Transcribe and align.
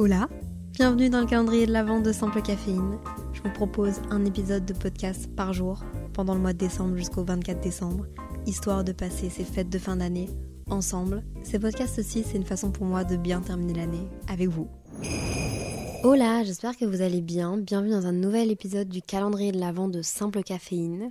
Hola, 0.00 0.28
bienvenue 0.74 1.10
dans 1.10 1.22
le 1.22 1.26
calendrier 1.26 1.66
de 1.66 1.72
l'Avent 1.72 2.00
de 2.00 2.12
Simple 2.12 2.40
Caféine. 2.40 3.00
Je 3.32 3.42
vous 3.42 3.50
propose 3.50 4.00
un 4.10 4.24
épisode 4.24 4.64
de 4.64 4.72
podcast 4.72 5.28
par 5.34 5.52
jour 5.52 5.82
pendant 6.12 6.34
le 6.34 6.40
mois 6.40 6.52
de 6.52 6.58
décembre 6.58 6.96
jusqu'au 6.96 7.24
24 7.24 7.60
décembre, 7.60 8.06
histoire 8.46 8.84
de 8.84 8.92
passer 8.92 9.28
ces 9.28 9.42
fêtes 9.42 9.70
de 9.70 9.78
fin 9.80 9.96
d'année 9.96 10.28
ensemble. 10.70 11.24
Ces 11.42 11.58
podcasts 11.58 11.98
aussi, 11.98 12.22
c'est 12.22 12.36
une 12.36 12.46
façon 12.46 12.70
pour 12.70 12.86
moi 12.86 13.02
de 13.02 13.16
bien 13.16 13.40
terminer 13.40 13.74
l'année 13.74 14.08
avec 14.28 14.46
vous. 14.46 14.68
Hola, 16.04 16.44
j'espère 16.44 16.76
que 16.76 16.84
vous 16.84 17.02
allez 17.02 17.20
bien. 17.20 17.56
Bienvenue 17.56 17.90
dans 17.90 18.06
un 18.06 18.12
nouvel 18.12 18.52
épisode 18.52 18.88
du 18.88 19.02
calendrier 19.02 19.50
de 19.50 19.58
l'Avent 19.58 19.88
de 19.88 20.02
Simple 20.02 20.44
Caféine. 20.44 21.10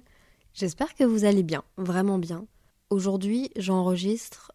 J'espère 0.53 0.95
que 0.95 1.03
vous 1.03 1.25
allez 1.25 1.43
bien, 1.43 1.65
vraiment 1.75 2.19
bien. 2.19 2.45
Aujourd'hui, 2.89 3.49
j'enregistre 3.57 4.53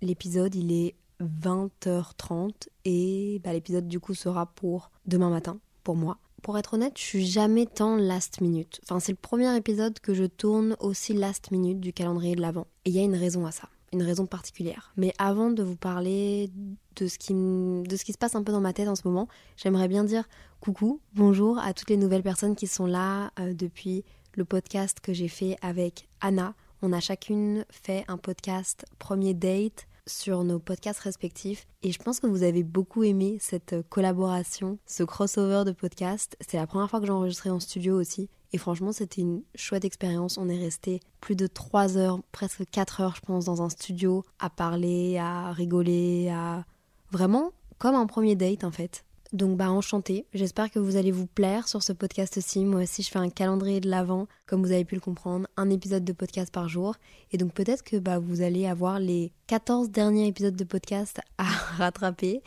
l'épisode, 0.00 0.54
il 0.54 0.72
est 0.72 0.94
20h30 1.20 2.68
et 2.84 3.40
bah, 3.44 3.52
l'épisode 3.52 3.86
du 3.86 4.00
coup 4.00 4.14
sera 4.14 4.46
pour 4.46 4.90
demain 5.06 5.30
matin, 5.30 5.58
pour 5.82 5.96
moi. 5.96 6.18
Pour 6.42 6.58
être 6.58 6.74
honnête, 6.74 6.98
je 6.98 7.02
suis 7.02 7.26
jamais 7.26 7.64
tant 7.64 7.96
last 7.96 8.40
minute. 8.40 8.80
Enfin, 8.82 9.00
c'est 9.00 9.12
le 9.12 9.18
premier 9.18 9.56
épisode 9.56 9.98
que 10.00 10.12
je 10.12 10.24
tourne 10.24 10.76
aussi 10.78 11.14
last 11.14 11.50
minute 11.50 11.80
du 11.80 11.94
calendrier 11.94 12.36
de 12.36 12.42
l'Avent. 12.42 12.66
Et 12.84 12.90
il 12.90 12.96
y 12.96 12.98
a 12.98 13.02
une 13.02 13.16
raison 13.16 13.46
à 13.46 13.50
ça 13.50 13.68
une 13.94 14.02
raison 14.02 14.26
particulière. 14.26 14.92
Mais 14.96 15.14
avant 15.18 15.50
de 15.50 15.62
vous 15.62 15.76
parler 15.76 16.50
de 16.96 17.06
ce, 17.06 17.16
qui, 17.16 17.32
de 17.32 17.96
ce 17.96 18.04
qui 18.04 18.12
se 18.12 18.18
passe 18.18 18.34
un 18.34 18.42
peu 18.42 18.52
dans 18.52 18.60
ma 18.60 18.72
tête 18.72 18.88
en 18.88 18.96
ce 18.96 19.06
moment, 19.06 19.28
j'aimerais 19.56 19.88
bien 19.88 20.04
dire 20.04 20.28
coucou, 20.60 21.00
bonjour 21.14 21.58
à 21.58 21.72
toutes 21.72 21.90
les 21.90 21.96
nouvelles 21.96 22.22
personnes 22.22 22.56
qui 22.56 22.66
sont 22.66 22.86
là 22.86 23.30
euh, 23.38 23.54
depuis 23.54 24.04
le 24.34 24.44
podcast 24.44 24.98
que 25.00 25.12
j'ai 25.12 25.28
fait 25.28 25.56
avec 25.62 26.08
Anna. 26.20 26.54
On 26.82 26.92
a 26.92 27.00
chacune 27.00 27.64
fait 27.70 28.04
un 28.08 28.18
podcast 28.18 28.84
premier 28.98 29.32
date 29.32 29.86
sur 30.06 30.44
nos 30.44 30.58
podcasts 30.58 31.00
respectifs 31.00 31.66
et 31.82 31.92
je 31.92 31.98
pense 31.98 32.20
que 32.20 32.26
vous 32.26 32.42
avez 32.42 32.62
beaucoup 32.62 33.04
aimé 33.04 33.38
cette 33.40 33.76
collaboration, 33.88 34.78
ce 34.86 35.02
crossover 35.02 35.64
de 35.64 35.72
podcasts. 35.72 36.36
C'est 36.40 36.56
la 36.56 36.66
première 36.66 36.90
fois 36.90 37.00
que 37.00 37.06
j'ai 37.06 37.12
enregistré 37.12 37.50
en 37.50 37.60
studio 37.60 37.98
aussi 37.98 38.28
et 38.54 38.56
franchement, 38.56 38.92
c'était 38.92 39.20
une 39.20 39.42
chouette 39.56 39.84
expérience. 39.84 40.38
On 40.38 40.48
est 40.48 40.56
resté 40.56 41.00
plus 41.20 41.34
de 41.34 41.48
3 41.48 41.96
heures, 41.96 42.20
presque 42.30 42.64
4 42.70 43.00
heures, 43.00 43.16
je 43.16 43.20
pense, 43.20 43.46
dans 43.46 43.62
un 43.62 43.68
studio, 43.68 44.22
à 44.38 44.48
parler, 44.48 45.18
à 45.18 45.50
rigoler, 45.50 46.28
à. 46.28 46.64
Vraiment 47.10 47.50
comme 47.78 47.96
un 47.96 48.06
premier 48.06 48.36
date, 48.36 48.62
en 48.62 48.70
fait. 48.70 49.04
Donc, 49.34 49.56
bah, 49.56 49.70
enchanté. 49.70 50.26
J'espère 50.32 50.70
que 50.70 50.78
vous 50.78 50.96
allez 50.96 51.10
vous 51.10 51.26
plaire 51.26 51.68
sur 51.68 51.82
ce 51.82 51.92
podcast-ci. 51.92 52.64
Moi 52.64 52.82
aussi, 52.82 53.02
je 53.02 53.10
fais 53.10 53.18
un 53.18 53.28
calendrier 53.28 53.80
de 53.80 53.90
l'avant, 53.90 54.28
comme 54.46 54.62
vous 54.62 54.72
avez 54.72 54.84
pu 54.84 54.94
le 54.94 55.00
comprendre, 55.00 55.48
un 55.56 55.68
épisode 55.70 56.04
de 56.04 56.12
podcast 56.12 56.52
par 56.52 56.68
jour. 56.68 56.94
Et 57.32 57.36
donc, 57.36 57.52
peut-être 57.52 57.82
que 57.82 57.96
bah, 57.96 58.18
vous 58.20 58.42
allez 58.42 58.66
avoir 58.66 59.00
les 59.00 59.32
14 59.48 59.90
derniers 59.90 60.28
épisodes 60.28 60.54
de 60.54 60.64
podcast 60.64 61.20
à 61.36 61.44
rattraper. 61.76 62.42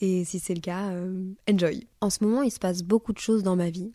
Et 0.00 0.24
si 0.24 0.38
c'est 0.38 0.54
le 0.54 0.62
cas, 0.62 0.88
euh, 0.92 1.30
enjoy. 1.48 1.86
En 2.00 2.10
ce 2.10 2.24
moment, 2.24 2.42
il 2.42 2.50
se 2.50 2.58
passe 2.58 2.82
beaucoup 2.82 3.12
de 3.12 3.18
choses 3.18 3.42
dans 3.42 3.54
ma 3.54 3.70
vie 3.70 3.92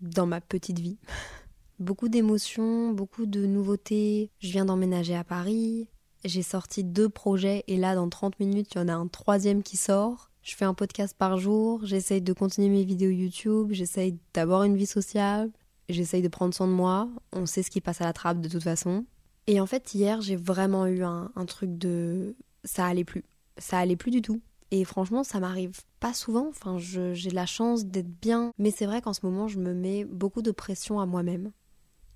dans 0.00 0.26
ma 0.26 0.40
petite 0.40 0.78
vie. 0.78 0.98
beaucoup 1.78 2.08
d'émotions, 2.08 2.92
beaucoup 2.92 3.26
de 3.26 3.46
nouveautés. 3.46 4.30
Je 4.40 4.50
viens 4.50 4.64
d'emménager 4.64 5.16
à 5.16 5.24
Paris. 5.24 5.88
J'ai 6.24 6.42
sorti 6.42 6.84
deux 6.84 7.08
projets 7.08 7.64
et 7.68 7.76
là, 7.76 7.94
dans 7.94 8.08
30 8.08 8.40
minutes, 8.40 8.74
il 8.74 8.78
y 8.78 8.80
en 8.80 8.88
a 8.88 8.94
un 8.94 9.06
troisième 9.06 9.62
qui 9.62 9.76
sort. 9.76 10.27
Je 10.48 10.54
fais 10.54 10.64
un 10.64 10.72
podcast 10.72 11.14
par 11.14 11.36
jour. 11.36 11.84
J'essaye 11.84 12.22
de 12.22 12.32
continuer 12.32 12.70
mes 12.70 12.82
vidéos 12.82 13.10
YouTube. 13.10 13.68
J'essaye 13.72 14.16
d'avoir 14.32 14.62
une 14.62 14.76
vie 14.76 14.86
sociale. 14.86 15.50
J'essaye 15.90 16.22
de 16.22 16.28
prendre 16.28 16.54
soin 16.54 16.66
de 16.66 16.72
moi. 16.72 17.06
On 17.34 17.44
sait 17.44 17.62
ce 17.62 17.70
qui 17.70 17.82
passe 17.82 18.00
à 18.00 18.06
la 18.06 18.14
trappe 18.14 18.40
de 18.40 18.48
toute 18.48 18.62
façon. 18.62 19.04
Et 19.46 19.60
en 19.60 19.66
fait, 19.66 19.92
hier, 19.92 20.22
j'ai 20.22 20.36
vraiment 20.36 20.86
eu 20.86 21.02
un, 21.02 21.30
un 21.36 21.44
truc 21.44 21.76
de. 21.76 22.34
Ça 22.64 22.86
allait 22.86 23.04
plus. 23.04 23.24
Ça 23.58 23.76
allait 23.76 23.96
plus 23.96 24.10
du 24.10 24.22
tout. 24.22 24.40
Et 24.70 24.86
franchement, 24.86 25.22
ça 25.22 25.38
m'arrive 25.38 25.82
pas 26.00 26.14
souvent. 26.14 26.48
Enfin, 26.48 26.78
j'ai 26.78 27.30
la 27.30 27.44
chance 27.44 27.84
d'être 27.84 28.18
bien. 28.22 28.52
Mais 28.56 28.70
c'est 28.70 28.86
vrai 28.86 29.02
qu'en 29.02 29.12
ce 29.12 29.26
moment, 29.26 29.48
je 29.48 29.58
me 29.58 29.74
mets 29.74 30.06
beaucoup 30.06 30.40
de 30.40 30.50
pression 30.50 30.98
à 30.98 31.04
moi-même. 31.04 31.52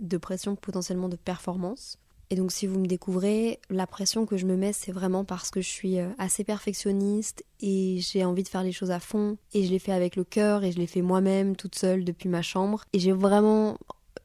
De 0.00 0.16
pression 0.16 0.56
potentiellement 0.56 1.10
de 1.10 1.16
performance. 1.16 1.98
Et 2.32 2.34
donc, 2.34 2.50
si 2.50 2.66
vous 2.66 2.80
me 2.80 2.86
découvrez, 2.86 3.60
la 3.68 3.86
pression 3.86 4.24
que 4.24 4.38
je 4.38 4.46
me 4.46 4.56
mets, 4.56 4.72
c'est 4.72 4.90
vraiment 4.90 5.22
parce 5.22 5.50
que 5.50 5.60
je 5.60 5.68
suis 5.68 5.98
euh, 5.98 6.08
assez 6.16 6.44
perfectionniste 6.44 7.44
et 7.60 7.98
j'ai 8.00 8.24
envie 8.24 8.42
de 8.42 8.48
faire 8.48 8.62
les 8.62 8.72
choses 8.72 8.90
à 8.90 9.00
fond. 9.00 9.36
Et 9.52 9.66
je 9.66 9.70
les 9.70 9.78
fais 9.78 9.92
avec 9.92 10.16
le 10.16 10.24
cœur 10.24 10.64
et 10.64 10.72
je 10.72 10.78
les 10.78 10.86
fais 10.86 11.02
moi-même, 11.02 11.56
toute 11.56 11.74
seule, 11.74 12.04
depuis 12.04 12.30
ma 12.30 12.40
chambre. 12.40 12.84
Et 12.94 13.00
j'ai 13.00 13.12
vraiment 13.12 13.76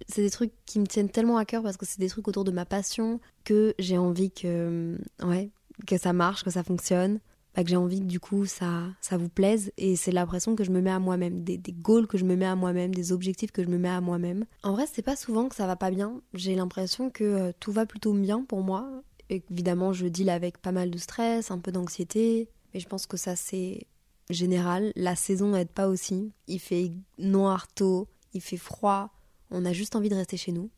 c'est 0.08 0.22
des 0.22 0.30
trucs 0.30 0.54
qui 0.66 0.80
me 0.80 0.88
tiennent 0.88 1.10
tellement 1.10 1.36
à 1.36 1.44
cœur 1.44 1.64
parce 1.64 1.76
que 1.76 1.86
c'est 1.86 2.00
des 2.00 2.08
trucs 2.08 2.30
autour 2.30 2.46
de 2.46 2.52
ma 2.52 2.64
passion 2.64 3.20
que 3.44 3.76
j'ai 3.78 3.98
envie 3.98 4.32
que 4.32 4.98
ouais 5.22 5.50
que 5.86 5.98
ça 5.98 6.14
marche, 6.14 6.46
que 6.46 6.50
ça 6.50 6.64
fonctionne 6.64 7.20
que 7.64 7.70
j'ai 7.70 7.76
envie 7.76 8.00
que 8.00 8.06
du 8.06 8.20
coup 8.20 8.46
ça, 8.46 8.84
ça 9.02 9.18
vous 9.18 9.30
plaise 9.30 9.72
et 9.78 9.96
c'est 9.96 10.12
l'impression 10.12 10.56
que 10.56 10.64
je 10.64 10.72
me 10.72 10.82
mets 10.82 10.92
à 10.92 11.00
moi-même, 11.00 11.44
des, 11.44 11.58
des 11.58 11.72
goals 11.72 12.08
que 12.08 12.18
je 12.18 12.26
me 12.26 12.36
mets 12.36 12.46
à 12.46 12.56
moi-même, 12.56 12.94
des 12.94 13.12
objectifs 13.12 13.52
que 13.52 13.64
je 13.64 13.68
me 13.68 13.78
mets 13.78 13.90
à 13.90 14.02
moi-même. 14.02 14.46
En 14.64 14.74
vrai, 14.74 14.86
c'est 14.92 15.02
pas 15.02 15.16
souvent 15.16 15.50
que 15.50 15.56
ça 15.56 15.68
va 15.68 15.76
pas 15.76 15.92
bien. 15.92 16.22
J'ai 16.34 16.56
l'impression 16.56 17.10
que 17.10 17.24
euh, 17.24 17.52
tout 17.60 17.72
va 17.72 17.86
plutôt 17.86 18.14
bien 18.14 18.44
pour 18.44 18.62
moi. 18.62 19.04
Évidemment, 19.30 19.94
je 19.94 20.08
deal 20.08 20.30
avec 20.30 20.60
pas 20.60 20.72
mal 20.72 20.92
de 20.92 20.98
stress, 20.98 21.52
un 21.52 21.60
peu 21.60 21.72
d'anxiété, 21.72 22.50
mais 22.74 22.80
je 22.80 22.88
pense 22.88 23.06
que 23.08 23.18
ça 23.18 23.36
c'est 23.36 23.88
général. 24.30 24.92
La 24.96 25.16
saison 25.16 25.50
n'aide 25.50 25.70
pas 25.70 25.88
aussi. 25.88 26.32
Il 26.48 26.60
fait 26.60 26.92
noir 27.18 27.68
tôt, 27.68 28.08
il 28.34 28.42
fait 28.42 28.58
froid, 28.58 29.10
on 29.52 29.66
a 29.66 29.74
juste 29.74 29.96
envie 29.96 30.10
de 30.10 30.16
rester 30.16 30.38
chez 30.38 30.52
nous. 30.52 30.70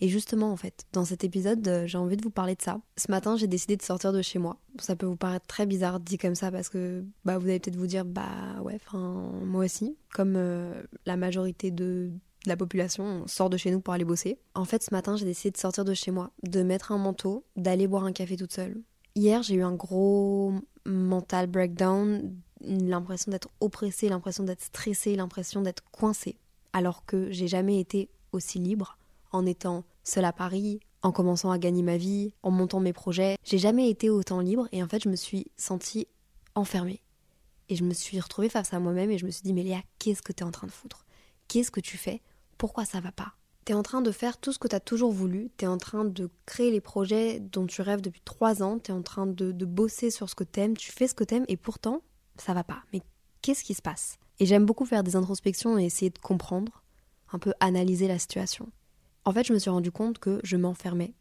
Et 0.00 0.08
justement, 0.08 0.52
en 0.52 0.56
fait, 0.56 0.84
dans 0.92 1.04
cet 1.04 1.24
épisode, 1.24 1.66
euh, 1.68 1.86
j'ai 1.86 1.98
envie 1.98 2.16
de 2.16 2.22
vous 2.22 2.30
parler 2.30 2.54
de 2.54 2.62
ça. 2.62 2.80
Ce 2.96 3.10
matin, 3.10 3.36
j'ai 3.36 3.46
décidé 3.46 3.76
de 3.76 3.82
sortir 3.82 4.12
de 4.12 4.20
chez 4.20 4.38
moi. 4.38 4.58
Ça 4.78 4.94
peut 4.94 5.06
vous 5.06 5.16
paraître 5.16 5.46
très 5.46 5.64
bizarre 5.64 6.00
dit 6.00 6.18
comme 6.18 6.34
ça 6.34 6.50
parce 6.50 6.68
que 6.68 7.04
bah, 7.24 7.38
vous 7.38 7.48
allez 7.48 7.60
peut-être 7.60 7.76
vous 7.76 7.86
dire, 7.86 8.04
bah 8.04 8.60
ouais, 8.62 8.74
enfin, 8.74 9.30
moi 9.44 9.64
aussi, 9.64 9.96
comme 10.12 10.34
euh, 10.36 10.82
la 11.06 11.16
majorité 11.16 11.70
de, 11.70 12.10
la 12.46 12.56
population, 12.56 13.04
on 13.04 13.26
sort 13.26 13.50
de 13.50 13.56
chez 13.56 13.70
nous 13.70 13.80
pour 13.80 13.94
aller 13.94 14.04
bosser. 14.04 14.38
En 14.54 14.64
fait, 14.64 14.82
ce 14.82 14.92
matin, 14.92 15.16
j'ai 15.16 15.24
décidé 15.24 15.50
de 15.50 15.56
sortir 15.56 15.84
de 15.84 15.94
chez 15.94 16.10
moi, 16.10 16.30
de 16.42 16.62
mettre 16.62 16.92
un 16.92 16.98
manteau, 16.98 17.44
d'aller 17.56 17.86
boire 17.86 18.04
un 18.04 18.12
café 18.12 18.36
toute 18.36 18.52
seule. 18.52 18.76
Hier, 19.14 19.42
j'ai 19.42 19.56
eu 19.56 19.62
un 19.62 19.74
gros 19.74 20.52
mental 20.84 21.46
breakdown, 21.46 22.34
l'impression 22.60 23.32
d'être 23.32 23.48
oppressée, 23.60 24.08
l'impression 24.08 24.44
d'être 24.44 24.62
stressée, 24.62 25.16
l'impression 25.16 25.62
d'être 25.62 25.82
coincée, 25.90 26.36
alors 26.72 27.04
que 27.04 27.30
j'ai 27.30 27.48
jamais 27.48 27.80
été 27.80 28.08
aussi 28.32 28.58
libre 28.58 28.98
en 29.32 29.46
étant 29.46 29.84
seule 30.04 30.24
à 30.24 30.32
Paris, 30.32 30.80
en 31.02 31.12
commençant 31.12 31.50
à 31.50 31.58
gagner 31.58 31.82
ma 31.82 31.96
vie, 31.96 32.32
en 32.42 32.50
montant 32.50 32.80
mes 32.80 32.92
projets. 32.92 33.36
J'ai 33.44 33.58
jamais 33.58 33.90
été 33.90 34.10
autant 34.10 34.40
libre 34.40 34.68
et 34.72 34.82
en 34.82 34.88
fait, 34.88 35.02
je 35.02 35.08
me 35.08 35.16
suis 35.16 35.46
sentie 35.56 36.06
enfermée. 36.54 37.02
Et 37.68 37.76
je 37.76 37.84
me 37.84 37.94
suis 37.94 38.20
retrouvée 38.20 38.48
face 38.48 38.72
à 38.72 38.78
moi-même 38.78 39.10
et 39.10 39.18
je 39.18 39.26
me 39.26 39.30
suis 39.30 39.42
dit, 39.42 39.52
mais 39.52 39.62
Léa, 39.62 39.82
qu'est-ce 39.98 40.22
que 40.22 40.32
tu 40.32 40.42
es 40.42 40.46
en 40.46 40.50
train 40.50 40.66
de 40.66 40.72
foutre? 40.72 41.04
Qu'est-ce 41.48 41.70
que 41.70 41.80
tu 41.80 41.96
fais? 41.96 42.22
Pourquoi 42.58 42.84
ça 42.84 43.00
va 43.00 43.12
pas? 43.12 43.34
Tu 43.64 43.72
es 43.72 43.74
en 43.74 43.82
train 43.82 44.02
de 44.02 44.12
faire 44.12 44.38
tout 44.38 44.52
ce 44.52 44.58
que 44.58 44.68
tu 44.68 44.76
as 44.76 44.80
toujours 44.80 45.10
voulu, 45.10 45.50
tu 45.58 45.64
es 45.64 45.68
en 45.68 45.78
train 45.78 46.04
de 46.04 46.30
créer 46.46 46.70
les 46.70 46.80
projets 46.80 47.40
dont 47.40 47.66
tu 47.66 47.82
rêves 47.82 48.00
depuis 48.00 48.20
trois 48.24 48.62
ans, 48.62 48.78
tu 48.78 48.92
es 48.92 48.94
en 48.94 49.02
train 49.02 49.26
de, 49.26 49.50
de, 49.50 49.64
bosser 49.64 50.10
sur 50.12 50.30
ce 50.30 50.36
que 50.36 50.44
t'aimes, 50.44 50.76
tu 50.76 50.92
fais 50.92 51.08
ce 51.08 51.14
que 51.14 51.24
t'aimes 51.24 51.44
et 51.48 51.56
pourtant, 51.56 52.02
ça 52.36 52.54
va 52.54 52.62
pas. 52.62 52.84
Mais 52.92 53.02
qu'est-ce 53.42 53.64
qui 53.64 53.74
se 53.74 53.82
passe? 53.82 54.18
Et 54.38 54.46
j'aime 54.46 54.66
beaucoup 54.66 54.84
faire 54.84 55.02
des 55.02 55.16
introspections 55.16 55.78
et 55.78 55.84
essayer 55.84 56.10
de 56.10 56.18
comprendre, 56.18 56.84
un 57.32 57.40
peu 57.40 57.52
analyser 57.58 58.06
la 58.06 58.20
situation. 58.20 58.70
En 59.26 59.32
fait, 59.32 59.44
je 59.44 59.52
me 59.52 59.58
suis 59.58 59.70
rendu 59.70 59.90
compte 59.90 60.20
que 60.20 60.40
je 60.44 60.56
m'enfermais 60.56 61.12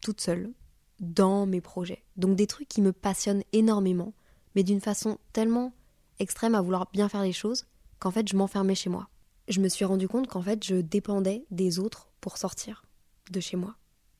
toute 0.00 0.20
seule 0.20 0.52
dans 1.00 1.46
mes 1.46 1.60
projets. 1.60 2.04
Donc 2.16 2.36
des 2.36 2.46
trucs 2.46 2.68
qui 2.68 2.80
me 2.80 2.92
passionnent 2.92 3.42
énormément, 3.52 4.14
mais 4.54 4.62
d'une 4.62 4.80
façon 4.80 5.18
tellement 5.32 5.72
extrême 6.20 6.54
à 6.54 6.60
vouloir 6.62 6.88
bien 6.92 7.08
faire 7.08 7.24
les 7.24 7.32
choses 7.32 7.66
qu'en 7.98 8.12
fait 8.12 8.28
je 8.28 8.36
m'enfermais 8.36 8.76
chez 8.76 8.88
moi. 8.88 9.08
Je 9.48 9.60
me 9.60 9.68
suis 9.68 9.84
rendu 9.84 10.06
compte 10.06 10.28
qu'en 10.28 10.42
fait 10.42 10.62
je 10.64 10.76
dépendais 10.76 11.44
des 11.50 11.80
autres 11.80 12.08
pour 12.20 12.38
sortir 12.38 12.84
de 13.32 13.40
chez 13.40 13.56
moi. 13.56 13.74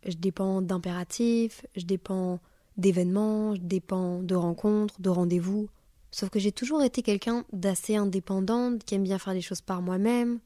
Je 0.04 0.16
dépends 0.16 0.60
d'impératifs, 0.60 1.64
je 1.76 1.84
dépends 1.84 2.40
d'événements, 2.76 3.54
je 3.54 3.60
dépends 3.60 4.24
de 4.24 4.34
rencontres, 4.34 5.00
de 5.00 5.08
rendez-vous. 5.08 5.68
Sauf 6.10 6.30
que 6.30 6.40
j'ai 6.40 6.52
toujours 6.52 6.82
été 6.82 7.02
quelqu'un 7.02 7.44
d'assez 7.52 7.94
indépendante, 7.94 8.82
qui 8.82 8.96
aime 8.96 9.04
bien 9.04 9.20
faire 9.20 9.34
les 9.34 9.40
choses 9.40 9.60
par 9.60 9.82
moi-même. 9.82 10.40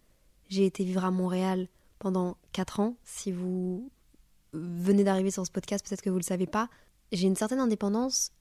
J'ai 0.48 0.66
été 0.66 0.84
vivre 0.84 1.04
à 1.04 1.10
Montréal 1.10 1.66
pendant 1.98 2.36
4 2.52 2.80
ans, 2.80 2.96
si 3.04 3.32
vous 3.32 3.90
venez 4.52 5.04
d'arriver 5.04 5.30
sur 5.30 5.46
ce 5.46 5.50
podcast, 5.50 5.86
peut-être 5.86 6.02
que 6.02 6.10
vous 6.10 6.16
ne 6.16 6.22
le 6.22 6.26
savez 6.26 6.46
pas, 6.46 6.68
j'ai 7.12 7.26
une 7.26 7.36
certaine 7.36 7.60
indépendance. 7.60 8.32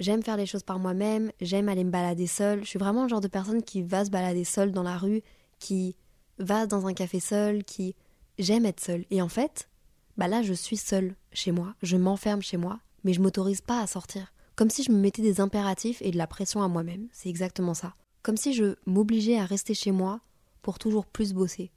J'aime 0.00 0.22
faire 0.22 0.36
les 0.36 0.46
choses 0.46 0.62
par 0.62 0.78
moi-même, 0.78 1.30
j'aime 1.40 1.68
aller 1.68 1.84
me 1.84 1.90
balader 1.90 2.26
seule. 2.26 2.60
Je 2.64 2.68
suis 2.68 2.78
vraiment 2.78 3.04
le 3.04 3.08
genre 3.08 3.20
de 3.20 3.28
personne 3.28 3.62
qui 3.62 3.82
va 3.82 4.04
se 4.04 4.10
balader 4.10 4.44
seule 4.44 4.72
dans 4.72 4.82
la 4.82 4.98
rue, 4.98 5.22
qui 5.58 5.96
va 6.38 6.66
dans 6.66 6.86
un 6.86 6.94
café 6.94 7.20
seule, 7.20 7.62
qui 7.62 7.94
j'aime 8.38 8.66
être 8.66 8.80
seule. 8.80 9.04
Et 9.10 9.22
en 9.22 9.28
fait, 9.28 9.68
bah 10.16 10.28
là, 10.28 10.42
je 10.42 10.54
suis 10.54 10.76
seule 10.76 11.14
chez 11.32 11.52
moi, 11.52 11.74
je 11.82 11.96
m'enferme 11.96 12.42
chez 12.42 12.56
moi, 12.56 12.80
mais 13.04 13.12
je 13.12 13.20
m'autorise 13.20 13.60
pas 13.60 13.80
à 13.80 13.86
sortir. 13.86 14.32
Comme 14.56 14.70
si 14.70 14.82
je 14.82 14.92
me 14.92 14.98
mettais 14.98 15.22
des 15.22 15.40
impératifs 15.40 16.02
et 16.02 16.10
de 16.10 16.18
la 16.18 16.26
pression 16.26 16.62
à 16.62 16.68
moi-même. 16.68 17.08
C'est 17.12 17.28
exactement 17.28 17.74
ça. 17.74 17.94
Comme 18.22 18.36
si 18.36 18.52
je 18.54 18.76
m'obligeais 18.86 19.38
à 19.38 19.44
rester 19.44 19.74
chez 19.74 19.92
moi 19.92 20.20
pour 20.62 20.78
toujours 20.78 21.06
plus 21.06 21.32
bosser. 21.32 21.70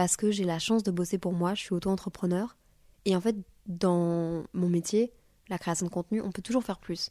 Parce 0.00 0.16
que 0.16 0.30
j'ai 0.30 0.44
la 0.44 0.58
chance 0.58 0.82
de 0.82 0.90
bosser 0.90 1.18
pour 1.18 1.34
moi, 1.34 1.52
je 1.52 1.60
suis 1.60 1.74
auto-entrepreneur. 1.74 2.56
Et 3.04 3.14
en 3.14 3.20
fait, 3.20 3.36
dans 3.66 4.44
mon 4.54 4.70
métier, 4.70 5.12
la 5.50 5.58
création 5.58 5.84
de 5.84 5.90
contenu, 5.90 6.22
on 6.22 6.32
peut 6.32 6.40
toujours 6.40 6.64
faire 6.64 6.78
plus. 6.78 7.10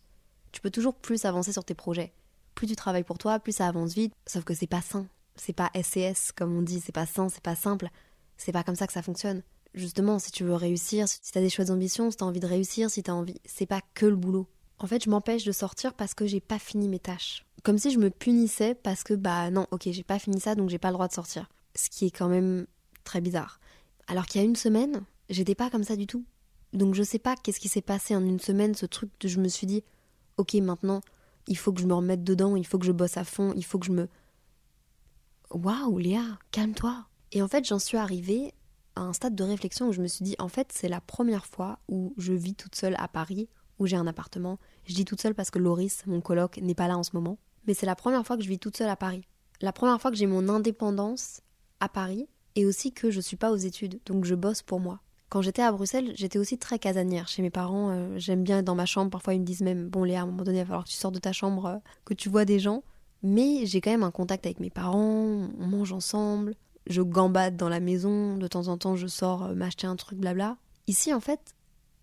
Tu 0.52 0.60
peux 0.60 0.72
toujours 0.72 0.96
plus 0.96 1.26
avancer 1.26 1.54
sur 1.54 1.64
tes 1.64 1.76
projets. 1.76 2.14
Plus 2.56 2.66
tu 2.66 2.76
travailles 2.76 3.04
pour 3.04 3.20
toi, 3.20 3.38
plus 3.38 3.52
ça 3.52 3.68
avance 3.68 3.94
vite. 3.94 4.12
Sauf 4.26 4.44
que 4.44 4.56
c'est 4.56 4.66
pas 4.66 4.82
sain. 4.82 5.06
C'est 5.36 5.54
pas 5.54 5.70
SCS, 5.80 6.32
comme 6.36 6.58
on 6.58 6.64
dit. 6.64 6.80
C'est 6.80 6.92
pas 6.92 7.06
sain, 7.06 7.30
c'est 7.30 7.44
pas 7.44 7.56
simple. 7.56 7.92
C'est 8.38 8.52
pas 8.52 8.64
comme 8.64 8.74
ça 8.74 8.88
que 8.88 8.94
ça 8.94 9.04
fonctionne. 9.04 9.44
Justement, 9.76 10.18
si 10.18 10.32
tu 10.32 10.44
veux 10.44 10.56
réussir, 10.56 11.08
si 11.08 11.32
t'as 11.32 11.42
des 11.42 11.52
choix 11.52 11.66
d'ambition, 11.66 12.10
si 12.10 12.18
t'as 12.18 12.26
envie 12.26 12.40
de 12.40 12.48
réussir, 12.48 12.90
si 12.90 13.04
t'as 13.04 13.14
envie. 13.14 13.40
C'est 13.46 13.68
pas 13.68 13.82
que 13.94 14.08
le 14.08 14.16
boulot. 14.16 14.48
En 14.80 14.88
fait, 14.88 15.04
je 15.04 15.12
m'empêche 15.12 15.46
de 15.46 15.52
sortir 15.52 15.94
parce 15.94 16.16
que 16.16 16.26
j'ai 16.26 16.42
pas 16.42 16.58
fini 16.58 16.88
mes 16.88 16.98
tâches. 16.98 17.46
Comme 17.62 17.78
si 17.78 17.92
je 17.92 18.00
me 18.00 18.10
punissais 18.10 18.74
parce 18.74 19.04
que, 19.04 19.14
bah 19.14 19.52
non, 19.52 19.68
ok, 19.70 19.90
j'ai 19.92 20.02
pas 20.02 20.18
fini 20.18 20.40
ça 20.40 20.56
donc 20.56 20.72
j'ai 20.72 20.80
pas 20.80 20.88
le 20.88 20.96
droit 20.96 21.08
de 21.08 21.14
sortir. 21.14 21.52
Ce 21.76 21.92
qui 21.92 22.08
est 22.08 22.12
quand 22.12 22.30
même 22.30 22.66
très 23.04 23.22
bizarre. 23.22 23.60
Alors 24.08 24.26
qu'il 24.26 24.42
y 24.42 24.44
a 24.44 24.48
une 24.48 24.56
semaine, 24.56 25.04
j'étais 25.30 25.56
pas 25.56 25.70
comme 25.70 25.84
ça 25.84 25.96
du 25.96 26.08
tout. 26.08 26.26
Donc 26.74 26.94
je 26.94 27.04
sais 27.04 27.20
pas 27.20 27.36
qu'est-ce 27.36 27.60
qui 27.60 27.70
s'est 27.70 27.82
passé 27.82 28.16
en 28.16 28.26
une 28.26 28.40
semaine, 28.40 28.76
ce 28.76 28.86
truc 28.86 29.10
de 29.20 29.28
je 29.28 29.40
me 29.40 29.48
suis 29.48 29.68
dit, 29.68 29.84
ok, 30.38 30.54
maintenant, 30.56 31.02
il 31.48 31.58
faut 31.58 31.74
que 31.74 31.82
je 31.82 31.88
me 31.88 31.94
remette 31.94 32.24
dedans, 32.24 32.56
il 32.56 32.66
faut 32.66 32.78
que 32.78 32.86
je 32.86 32.92
bosse 32.92 33.18
à 33.18 33.24
fond, 33.24 33.54
il 33.56 33.66
faut 33.66 33.80
que 33.80 33.86
je 33.86 33.92
me. 33.92 34.08
Waouh, 35.52 35.98
Léa, 35.98 36.38
calme-toi. 36.52 37.06
Et 37.32 37.42
en 37.42 37.48
fait, 37.48 37.66
j'en 37.66 37.80
suis 37.80 37.98
arrivée 37.98 38.54
à 38.96 39.02
un 39.02 39.14
stade 39.14 39.36
de 39.36 39.44
réflexion 39.44 39.88
où 39.90 39.94
je 39.94 40.02
me 40.02 40.08
suis 40.08 40.24
dit, 40.24 40.36
en 40.40 40.48
fait, 40.48 40.72
c'est 40.72 40.90
la 40.90 41.02
première 41.02 41.46
fois 41.46 41.80
où 41.88 42.14
je 42.18 42.34
vis 42.34 42.54
toute 42.54 42.76
seule 42.76 42.96
à 43.00 43.08
Paris, 43.08 43.50
où 43.80 43.88
j'ai 43.88 43.96
un 43.96 44.08
appartement. 44.08 44.60
Je 44.86 44.94
dis 44.94 45.06
toute 45.06 45.22
seule 45.22 45.34
parce 45.34 45.50
que 45.50 45.60
Loris, 45.60 46.06
mon 46.06 46.22
coloc, 46.22 46.58
n'est 46.58 46.76
pas 46.76 46.88
là 46.88 46.98
en 46.98 47.04
ce 47.04 47.12
moment. 47.14 47.40
Mais 47.66 47.74
c'est 47.74 47.86
la 47.86 47.96
première 47.96 48.26
fois 48.26 48.38
que 48.38 48.44
je 48.44 48.50
vis 48.50 48.60
toute 48.60 48.78
seule 48.78 48.90
à 48.90 48.96
Paris. 48.96 49.26
La 49.62 49.74
première 49.74 50.00
fois 50.00 50.12
que 50.12 50.18
j'ai 50.18 50.28
mon 50.28 50.50
indépendance 50.50 51.42
à 51.80 51.90
Paris 51.90 52.28
et 52.56 52.66
aussi 52.66 52.92
que 52.92 53.12
je 53.12 53.22
suis 53.22 53.38
pas 53.38 53.52
aux 53.52 53.58
études, 53.58 54.00
donc 54.06 54.26
je 54.26 54.36
bosse 54.36 54.62
pour 54.62 54.80
moi. 54.80 55.00
Quand 55.30 55.44
j'étais 55.44 55.62
à 55.62 55.72
Bruxelles, 55.72 56.12
j'étais 56.16 56.40
aussi 56.40 56.58
très 56.58 56.80
casanière. 56.80 57.28
Chez 57.28 57.44
mes 57.44 57.52
parents, 57.52 57.92
euh, 57.92 58.18
j'aime 58.18 58.44
bien 58.44 58.60
être 58.60 58.66
dans 58.66 58.76
ma 58.76 58.88
chambre. 58.88 59.12
Parfois, 59.12 59.36
ils 59.36 59.40
me 59.40 59.46
disent 59.46 59.62
même 59.62 59.88
Bon, 59.88 60.04
Léa, 60.04 60.22
à 60.22 60.24
un 60.24 60.26
moment 60.26 60.44
donné, 60.44 60.58
il 60.58 60.62
va 60.62 60.66
falloir 60.66 60.84
que 60.86 60.90
tu 60.90 60.96
sors 60.96 61.12
de 61.12 61.20
ta 61.20 61.34
chambre, 61.34 61.66
euh, 61.68 61.78
que 62.04 62.16
tu 62.16 62.30
vois 62.30 62.46
des 62.46 62.58
gens. 62.58 62.84
Mais 63.22 63.66
j'ai 63.66 63.80
quand 63.80 63.92
même 63.92 64.04
un 64.04 64.12
contact 64.12 64.46
avec 64.46 64.60
mes 64.60 64.72
parents, 64.72 65.50
on 65.60 65.68
mange 65.68 65.92
ensemble, 65.92 66.56
je 66.88 67.02
gambade 67.02 67.58
dans 67.58 67.70
la 67.70 67.80
maison, 67.80 68.38
de 68.38 68.48
temps 68.48 68.70
en 68.70 68.78
temps, 68.78 68.96
je 68.96 69.08
sors 69.08 69.44
euh, 69.44 69.54
m'acheter 69.54 69.86
un 69.86 69.96
truc, 69.96 70.18
blabla. 70.18 70.58
Ici, 70.88 71.14
en 71.14 71.20
fait, 71.20 71.54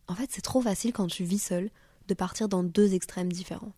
en 0.08 0.14
fait, 0.14 0.30
c'est 0.30 0.42
trop 0.42 0.60
facile 0.60 0.92
quand 0.92 1.08
tu 1.08 1.24
vis 1.24 1.42
seul 1.42 1.70
de 2.06 2.14
partir 2.14 2.48
dans 2.48 2.62
deux 2.62 2.94
extrêmes 2.94 3.32
différents. 3.32 3.72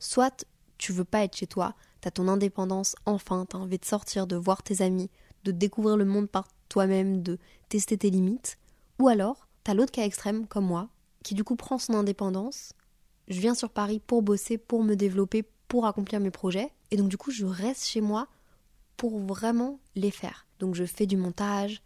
Soit 0.00 0.44
tu 0.78 0.92
veux 0.92 1.04
pas 1.04 1.22
être 1.22 1.36
chez 1.36 1.46
toi, 1.46 1.74
t'as 2.00 2.10
ton 2.10 2.26
indépendance 2.26 2.96
enfin, 3.06 3.46
t'as 3.48 3.58
envie 3.58 3.78
de 3.78 3.84
sortir, 3.84 4.26
de 4.26 4.36
voir 4.36 4.62
tes 4.62 4.82
amis, 4.82 5.10
de 5.48 5.52
découvrir 5.52 5.96
le 5.96 6.04
monde 6.04 6.28
par 6.28 6.48
toi-même, 6.68 7.22
de 7.22 7.38
tester 7.68 7.96
tes 7.96 8.10
limites. 8.10 8.58
Ou 8.98 9.08
alors, 9.08 9.48
t'as 9.64 9.74
l'autre 9.74 9.92
cas 9.92 10.04
extrême, 10.04 10.46
comme 10.46 10.66
moi, 10.66 10.88
qui 11.24 11.34
du 11.34 11.44
coup 11.44 11.56
prend 11.56 11.78
son 11.78 11.94
indépendance. 11.94 12.72
Je 13.28 13.40
viens 13.40 13.54
sur 13.54 13.70
Paris 13.70 14.00
pour 14.06 14.22
bosser, 14.22 14.58
pour 14.58 14.82
me 14.82 14.94
développer, 14.94 15.44
pour 15.68 15.86
accomplir 15.86 16.20
mes 16.20 16.30
projets. 16.30 16.70
Et 16.90 16.96
donc 16.96 17.08
du 17.08 17.16
coup, 17.16 17.30
je 17.30 17.46
reste 17.46 17.86
chez 17.86 18.00
moi 18.00 18.28
pour 18.96 19.18
vraiment 19.18 19.80
les 19.94 20.10
faire. 20.10 20.46
Donc 20.58 20.74
je 20.74 20.84
fais 20.84 21.06
du 21.06 21.16
montage, 21.16 21.82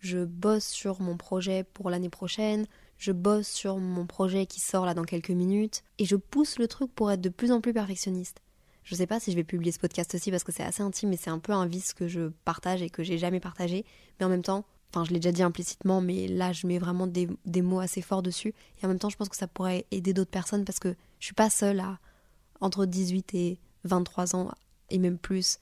je 0.00 0.24
bosse 0.24 0.66
sur 0.66 1.00
mon 1.00 1.16
projet 1.16 1.64
pour 1.64 1.90
l'année 1.90 2.10
prochaine, 2.10 2.66
je 2.98 3.12
bosse 3.12 3.48
sur 3.48 3.78
mon 3.78 4.06
projet 4.06 4.46
qui 4.46 4.60
sort 4.60 4.84
là 4.84 4.94
dans 4.94 5.04
quelques 5.04 5.30
minutes, 5.30 5.82
et 5.98 6.04
je 6.04 6.16
pousse 6.16 6.58
le 6.58 6.68
truc 6.68 6.94
pour 6.94 7.10
être 7.10 7.20
de 7.20 7.28
plus 7.28 7.52
en 7.52 7.60
plus 7.60 7.72
perfectionniste. 7.72 8.40
Je 8.86 8.94
sais 8.94 9.08
pas 9.08 9.18
si 9.18 9.32
je 9.32 9.36
vais 9.36 9.42
publier 9.42 9.72
ce 9.72 9.80
podcast 9.80 10.14
aussi 10.14 10.30
parce 10.30 10.44
que 10.44 10.52
c'est 10.52 10.62
assez 10.62 10.80
intime 10.80 11.12
et 11.12 11.16
c'est 11.16 11.28
un 11.28 11.40
peu 11.40 11.52
un 11.52 11.66
vice 11.66 11.92
que 11.92 12.06
je 12.06 12.28
partage 12.44 12.82
et 12.82 12.88
que 12.88 13.02
j'ai 13.02 13.18
jamais 13.18 13.40
partagé, 13.40 13.84
mais 14.18 14.26
en 14.26 14.28
même 14.28 14.42
temps, 14.42 14.64
enfin 14.90 15.04
je 15.04 15.10
l'ai 15.10 15.18
déjà 15.18 15.32
dit 15.32 15.42
implicitement, 15.42 16.00
mais 16.00 16.28
là 16.28 16.52
je 16.52 16.68
mets 16.68 16.78
vraiment 16.78 17.08
des, 17.08 17.28
des, 17.46 17.62
mots 17.62 17.80
assez 17.80 18.00
forts 18.00 18.22
dessus, 18.22 18.54
et 18.80 18.86
en 18.86 18.88
même 18.88 19.00
temps 19.00 19.08
je 19.08 19.16
pense 19.16 19.28
que 19.28 19.36
ça 19.36 19.48
pourrait 19.48 19.86
aider 19.90 20.12
d'autres 20.12 20.30
personnes 20.30 20.64
parce 20.64 20.78
que 20.78 20.94
je 21.18 21.24
suis 21.24 21.34
pas 21.34 21.50
seule 21.50 21.80
à 21.80 21.98
entre 22.60 22.86
18 22.86 23.34
et 23.34 23.58
23 23.82 24.36
ans, 24.36 24.52
et 24.90 24.98
même 24.98 25.18
plus, 25.18 25.58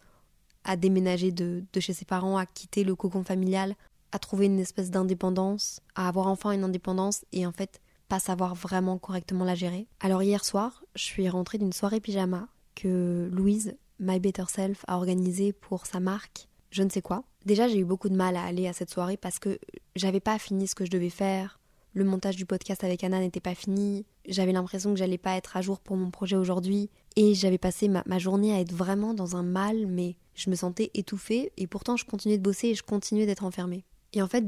à 0.64 0.76
déménager 0.76 1.32
de, 1.32 1.64
de 1.72 1.80
chez 1.80 1.94
ses 1.94 2.04
parents, 2.04 2.36
à 2.36 2.44
quitter 2.44 2.84
le 2.84 2.94
cocon 2.94 3.24
familial, 3.24 3.74
à 4.12 4.18
trouver 4.18 4.46
une 4.46 4.60
espèce 4.60 4.90
d'indépendance, 4.90 5.80
à 5.94 6.08
avoir 6.08 6.26
enfin 6.26 6.52
une 6.52 6.62
indépendance 6.62 7.24
et 7.32 7.46
en 7.46 7.52
fait 7.52 7.80
pas 8.08 8.20
savoir 8.20 8.54
vraiment 8.54 8.98
correctement 8.98 9.46
la 9.46 9.54
gérer. 9.54 9.86
Alors 10.00 10.22
hier 10.22 10.44
soir, 10.44 10.84
je 10.94 11.04
suis 11.04 11.26
rentrée 11.30 11.56
d'une 11.56 11.72
soirée 11.72 12.00
pyjama 12.00 12.48
que 12.74 13.28
Louise, 13.32 13.76
My 13.98 14.20
Better 14.20 14.44
Self, 14.48 14.84
a 14.86 14.96
organisée 14.96 15.52
pour 15.52 15.86
sa 15.86 16.00
marque, 16.00 16.48
je 16.70 16.82
ne 16.82 16.90
sais 16.90 17.02
quoi. 17.02 17.24
Déjà, 17.44 17.68
j'ai 17.68 17.78
eu 17.78 17.84
beaucoup 17.84 18.08
de 18.08 18.16
mal 18.16 18.36
à 18.36 18.42
aller 18.42 18.66
à 18.66 18.72
cette 18.72 18.90
soirée 18.90 19.16
parce 19.16 19.38
que 19.38 19.58
j'avais 19.96 20.20
pas 20.20 20.38
fini 20.38 20.66
ce 20.66 20.74
que 20.74 20.84
je 20.84 20.90
devais 20.90 21.10
faire. 21.10 21.60
Le 21.92 22.04
montage 22.04 22.34
du 22.34 22.46
podcast 22.46 22.82
avec 22.82 23.04
Anna 23.04 23.20
n'était 23.20 23.38
pas 23.38 23.54
fini. 23.54 24.04
J'avais 24.26 24.50
l'impression 24.50 24.90
que 24.90 24.98
j'allais 24.98 25.18
pas 25.18 25.36
être 25.36 25.56
à 25.56 25.62
jour 25.62 25.78
pour 25.78 25.96
mon 25.96 26.10
projet 26.10 26.34
aujourd'hui. 26.34 26.90
Et 27.14 27.34
j'avais 27.34 27.58
passé 27.58 27.88
ma, 27.88 28.02
ma, 28.06 28.18
journée 28.18 28.52
à 28.52 28.58
être 28.58 28.72
vraiment 28.72 29.14
dans 29.14 29.36
un 29.36 29.44
mal, 29.44 29.86
mais 29.86 30.16
je 30.34 30.50
me 30.50 30.56
sentais 30.56 30.90
étouffée. 30.94 31.52
Et 31.56 31.68
pourtant, 31.68 31.96
je 31.96 32.04
continuais 32.04 32.38
de 32.38 32.42
bosser 32.42 32.68
et 32.68 32.74
je 32.74 32.82
continuais 32.82 33.26
d'être 33.26 33.44
enfermée. 33.44 33.84
Et 34.12 34.20
en 34.20 34.26
fait, 34.26 34.44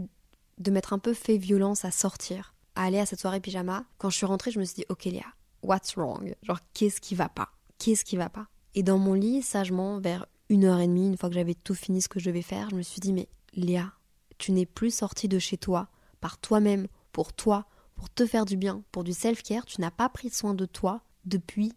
de 0.58 0.70
m'être 0.70 0.92
un 0.92 0.98
peu 0.98 1.14
fait 1.14 1.36
violence 1.36 1.84
à 1.84 1.90
sortir, 1.90 2.54
à 2.74 2.84
aller 2.84 2.98
à 2.98 3.06
cette 3.06 3.20
soirée 3.20 3.40
pyjama, 3.40 3.84
quand 3.98 4.10
je 4.10 4.16
suis 4.16 4.26
rentrée, 4.26 4.50
je 4.50 4.58
me 4.58 4.64
suis 4.64 4.76
dit, 4.76 4.86
ok 4.88 5.04
Léa, 5.04 5.26
what's 5.62 5.94
wrong? 5.94 6.34
Genre, 6.42 6.58
qu'est-ce 6.74 7.00
qui 7.00 7.14
va 7.14 7.28
pas? 7.28 7.50
Qu'est-ce 7.78 8.04
qui 8.04 8.16
va 8.16 8.28
pas 8.28 8.48
Et 8.74 8.82
dans 8.82 8.98
mon 8.98 9.14
lit, 9.14 9.42
sagement, 9.42 10.00
vers 10.00 10.26
une 10.48 10.64
heure 10.64 10.80
et 10.80 10.86
demie, 10.86 11.06
une 11.06 11.16
fois 11.16 11.28
que 11.28 11.34
j'avais 11.34 11.54
tout 11.54 11.74
fini 11.74 12.00
ce 12.00 12.08
que 12.08 12.20
je 12.20 12.26
devais 12.26 12.42
faire, 12.42 12.70
je 12.70 12.76
me 12.76 12.82
suis 12.82 13.00
dit, 13.00 13.12
mais 13.12 13.28
Léa, 13.54 13.92
tu 14.38 14.52
n'es 14.52 14.66
plus 14.66 14.90
sortie 14.90 15.28
de 15.28 15.38
chez 15.38 15.58
toi, 15.58 15.88
par 16.20 16.38
toi-même, 16.38 16.86
pour 17.12 17.32
toi, 17.32 17.66
pour 17.94 18.10
te 18.10 18.26
faire 18.26 18.44
du 18.44 18.56
bien, 18.56 18.82
pour 18.92 19.04
du 19.04 19.12
self-care, 19.12 19.64
tu 19.64 19.80
n'as 19.80 19.90
pas 19.90 20.08
pris 20.08 20.30
soin 20.30 20.54
de 20.54 20.66
toi 20.66 21.02
depuis 21.24 21.72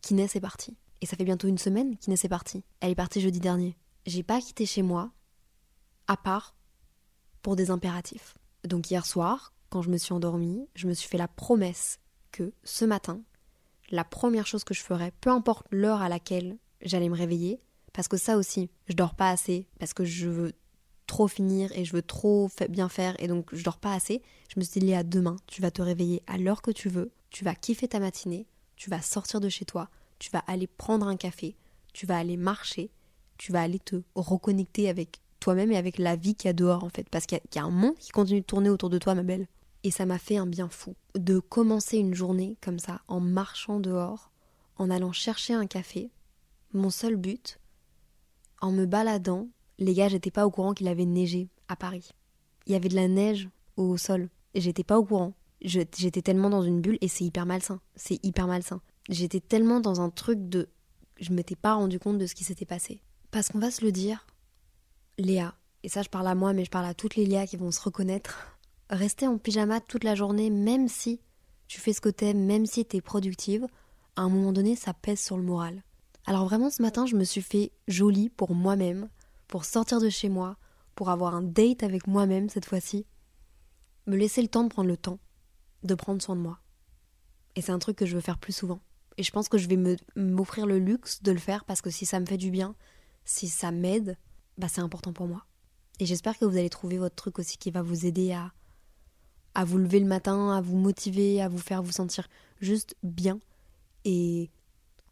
qu'Inès 0.00 0.34
est 0.34 0.40
partie. 0.40 0.76
Et 1.00 1.06
ça 1.06 1.16
fait 1.16 1.24
bientôt 1.24 1.48
une 1.48 1.58
semaine 1.58 1.96
qu'Inès 1.98 2.24
est 2.24 2.28
partie. 2.28 2.64
Elle 2.80 2.92
est 2.92 2.96
partie 2.96 3.20
jeudi 3.20 3.40
dernier. 3.40 3.76
J'ai 4.06 4.22
pas 4.22 4.40
quitté 4.40 4.66
chez 4.66 4.82
moi, 4.82 5.12
à 6.06 6.16
part 6.16 6.56
pour 7.42 7.56
des 7.56 7.70
impératifs. 7.70 8.34
Donc 8.64 8.90
hier 8.90 9.04
soir, 9.04 9.52
quand 9.68 9.82
je 9.82 9.90
me 9.90 9.96
suis 9.96 10.12
endormie, 10.12 10.68
je 10.74 10.86
me 10.86 10.94
suis 10.94 11.08
fait 11.08 11.18
la 11.18 11.28
promesse 11.28 11.98
que 12.30 12.52
ce 12.64 12.84
matin, 12.84 13.20
la 13.92 14.04
première 14.04 14.46
chose 14.46 14.64
que 14.64 14.74
je 14.74 14.82
ferais, 14.82 15.12
peu 15.20 15.30
importe 15.30 15.66
l'heure 15.70 16.02
à 16.02 16.08
laquelle 16.08 16.56
j'allais 16.80 17.08
me 17.08 17.16
réveiller, 17.16 17.60
parce 17.92 18.08
que 18.08 18.16
ça 18.16 18.36
aussi, 18.36 18.70
je 18.88 18.94
dors 18.94 19.14
pas 19.14 19.30
assez, 19.30 19.68
parce 19.78 19.94
que 19.94 20.04
je 20.04 20.28
veux 20.28 20.52
trop 21.06 21.28
finir 21.28 21.70
et 21.72 21.84
je 21.84 21.92
veux 21.92 22.02
trop 22.02 22.50
bien 22.70 22.88
faire 22.88 23.14
et 23.18 23.28
donc 23.28 23.54
je 23.54 23.62
dors 23.62 23.76
pas 23.76 23.92
assez. 23.92 24.22
Je 24.48 24.58
me 24.58 24.64
suis 24.64 24.80
dit, 24.80 24.86
Léa, 24.86 25.02
demain, 25.02 25.36
tu 25.46 25.60
vas 25.60 25.70
te 25.70 25.82
réveiller 25.82 26.22
à 26.26 26.38
l'heure 26.38 26.62
que 26.62 26.70
tu 26.70 26.88
veux, 26.88 27.12
tu 27.30 27.44
vas 27.44 27.54
kiffer 27.54 27.86
ta 27.86 28.00
matinée, 28.00 28.46
tu 28.76 28.88
vas 28.88 29.02
sortir 29.02 29.40
de 29.40 29.50
chez 29.50 29.66
toi, 29.66 29.90
tu 30.18 30.30
vas 30.30 30.42
aller 30.46 30.66
prendre 30.66 31.06
un 31.06 31.16
café, 31.16 31.54
tu 31.92 32.06
vas 32.06 32.16
aller 32.16 32.38
marcher, 32.38 32.90
tu 33.36 33.52
vas 33.52 33.60
aller 33.60 33.78
te 33.78 33.96
reconnecter 34.14 34.88
avec 34.88 35.20
toi-même 35.38 35.70
et 35.72 35.76
avec 35.76 35.98
la 35.98 36.16
vie 36.16 36.34
qu'il 36.34 36.48
y 36.48 36.50
a 36.50 36.54
dehors 36.54 36.84
en 36.84 36.88
fait, 36.88 37.08
parce 37.10 37.26
qu'il 37.26 37.40
y, 37.54 37.58
a 37.58 37.64
un 37.64 37.70
monde 37.70 37.96
qui 37.98 38.10
continue 38.10 38.40
de 38.40 38.46
tourner 38.46 38.70
autour 38.70 38.88
de 38.88 38.98
toi, 38.98 39.14
ma 39.14 39.22
belle. 39.22 39.48
Et 39.84 39.90
ça 39.90 40.06
m'a 40.06 40.18
fait 40.18 40.36
un 40.36 40.46
bien 40.46 40.68
fou 40.68 40.94
de 41.16 41.38
commencer 41.38 41.98
une 41.98 42.14
journée 42.14 42.56
comme 42.60 42.78
ça, 42.78 43.00
en 43.08 43.20
marchant 43.20 43.80
dehors, 43.80 44.30
en 44.76 44.90
allant 44.90 45.12
chercher 45.12 45.54
un 45.54 45.66
café. 45.66 46.10
Mon 46.72 46.90
seul 46.90 47.16
but, 47.16 47.58
en 48.60 48.72
me 48.72 48.86
baladant, 48.86 49.48
les 49.78 49.94
gars, 49.94 50.08
j'étais 50.08 50.30
pas 50.30 50.46
au 50.46 50.50
courant 50.50 50.74
qu'il 50.74 50.88
avait 50.88 51.04
neigé 51.04 51.48
à 51.68 51.76
Paris. 51.76 52.10
Il 52.66 52.72
y 52.72 52.76
avait 52.76 52.88
de 52.88 52.94
la 52.94 53.08
neige 53.08 53.48
au 53.76 53.96
sol. 53.96 54.28
J'étais 54.54 54.84
pas 54.84 54.98
au 54.98 55.04
courant. 55.04 55.34
J'étais 55.60 56.22
tellement 56.22 56.50
dans 56.50 56.62
une 56.62 56.80
bulle 56.80 56.98
et 57.00 57.08
c'est 57.08 57.24
hyper 57.24 57.46
malsain. 57.46 57.80
C'est 57.96 58.24
hyper 58.24 58.46
malsain. 58.46 58.80
J'étais 59.08 59.40
tellement 59.40 59.80
dans 59.80 60.00
un 60.00 60.10
truc 60.10 60.48
de. 60.48 60.68
Je 61.20 61.32
m'étais 61.32 61.56
pas 61.56 61.74
rendu 61.74 61.98
compte 61.98 62.18
de 62.18 62.26
ce 62.26 62.34
qui 62.34 62.44
s'était 62.44 62.64
passé. 62.64 63.00
Parce 63.30 63.48
qu'on 63.48 63.58
va 63.58 63.70
se 63.70 63.84
le 63.84 63.92
dire, 63.92 64.26
Léa, 65.18 65.54
et 65.82 65.88
ça 65.88 66.02
je 66.02 66.08
parle 66.08 66.26
à 66.26 66.34
moi, 66.34 66.52
mais 66.52 66.64
je 66.64 66.70
parle 66.70 66.86
à 66.86 66.94
toutes 66.94 67.16
les 67.16 67.26
Léa 67.26 67.46
qui 67.46 67.56
vont 67.56 67.70
se 67.70 67.80
reconnaître, 67.80 68.58
rester 68.90 69.26
en 69.26 69.38
pyjama 69.38 69.80
toute 69.80 70.04
la 70.04 70.14
journée, 70.14 70.50
même 70.50 70.88
si 70.88 71.20
tu 71.68 71.80
fais 71.80 71.92
ce 71.92 72.00
que 72.00 72.08
t'aimes, 72.08 72.44
même 72.44 72.66
si 72.66 72.84
t'es 72.84 73.00
productive, 73.00 73.66
à 74.16 74.22
un 74.22 74.28
moment 74.28 74.52
donné, 74.52 74.76
ça 74.76 74.92
pèse 74.92 75.20
sur 75.20 75.36
le 75.36 75.42
moral. 75.42 75.82
Alors 76.26 76.44
vraiment, 76.44 76.70
ce 76.70 76.82
matin, 76.82 77.06
je 77.06 77.16
me 77.16 77.24
suis 77.24 77.42
fait 77.42 77.72
jolie 77.88 78.28
pour 78.28 78.54
moi-même, 78.54 79.08
pour 79.48 79.64
sortir 79.64 80.00
de 80.00 80.08
chez 80.08 80.28
moi, 80.28 80.56
pour 80.94 81.10
avoir 81.10 81.34
un 81.34 81.42
date 81.42 81.82
avec 81.82 82.06
moi-même 82.06 82.48
cette 82.48 82.66
fois-ci. 82.66 83.06
me 84.06 84.16
laisser 84.16 84.42
le 84.42 84.48
temps 84.48 84.64
de 84.64 84.68
prendre 84.68 84.88
le 84.88 84.96
temps, 84.96 85.18
de 85.82 85.94
prendre 85.94 86.20
soin 86.20 86.36
de 86.36 86.40
moi. 86.40 86.60
Et 87.56 87.62
c'est 87.62 87.72
un 87.72 87.78
truc 87.78 87.96
que 87.96 88.06
je 88.06 88.14
veux 88.14 88.20
faire 88.20 88.38
plus 88.38 88.52
souvent. 88.52 88.80
Et 89.16 89.22
je 89.22 89.30
pense 89.30 89.48
que 89.48 89.58
je 89.58 89.68
vais 89.68 89.78
m'offrir 90.16 90.66
le 90.66 90.78
luxe 90.78 91.22
de 91.22 91.32
le 91.32 91.38
faire 91.38 91.64
parce 91.64 91.82
que 91.82 91.90
si 91.90 92.06
ça 92.06 92.18
me 92.18 92.26
fait 92.26 92.38
du 92.38 92.50
bien, 92.50 92.74
si 93.24 93.48
ça 93.48 93.70
m'aide, 93.70 94.16
bah 94.58 94.68
c'est 94.68 94.80
important 94.80 95.12
pour 95.12 95.26
moi. 95.26 95.44
Et 96.00 96.06
j'espère 96.06 96.38
que 96.38 96.44
vous 96.44 96.56
allez 96.56 96.70
trouver 96.70 96.98
votre 96.98 97.14
truc 97.14 97.38
aussi 97.38 97.58
qui 97.58 97.70
va 97.70 97.82
vous 97.82 98.06
aider 98.06 98.32
à, 98.32 98.52
à 99.54 99.64
vous 99.64 99.78
lever 99.78 100.00
le 100.00 100.06
matin, 100.06 100.50
à 100.56 100.60
vous 100.60 100.76
motiver, 100.76 101.42
à 101.42 101.48
vous 101.48 101.58
faire 101.58 101.82
vous 101.82 101.92
sentir 101.92 102.28
juste 102.60 102.94
bien 103.02 103.38
et 104.04 104.50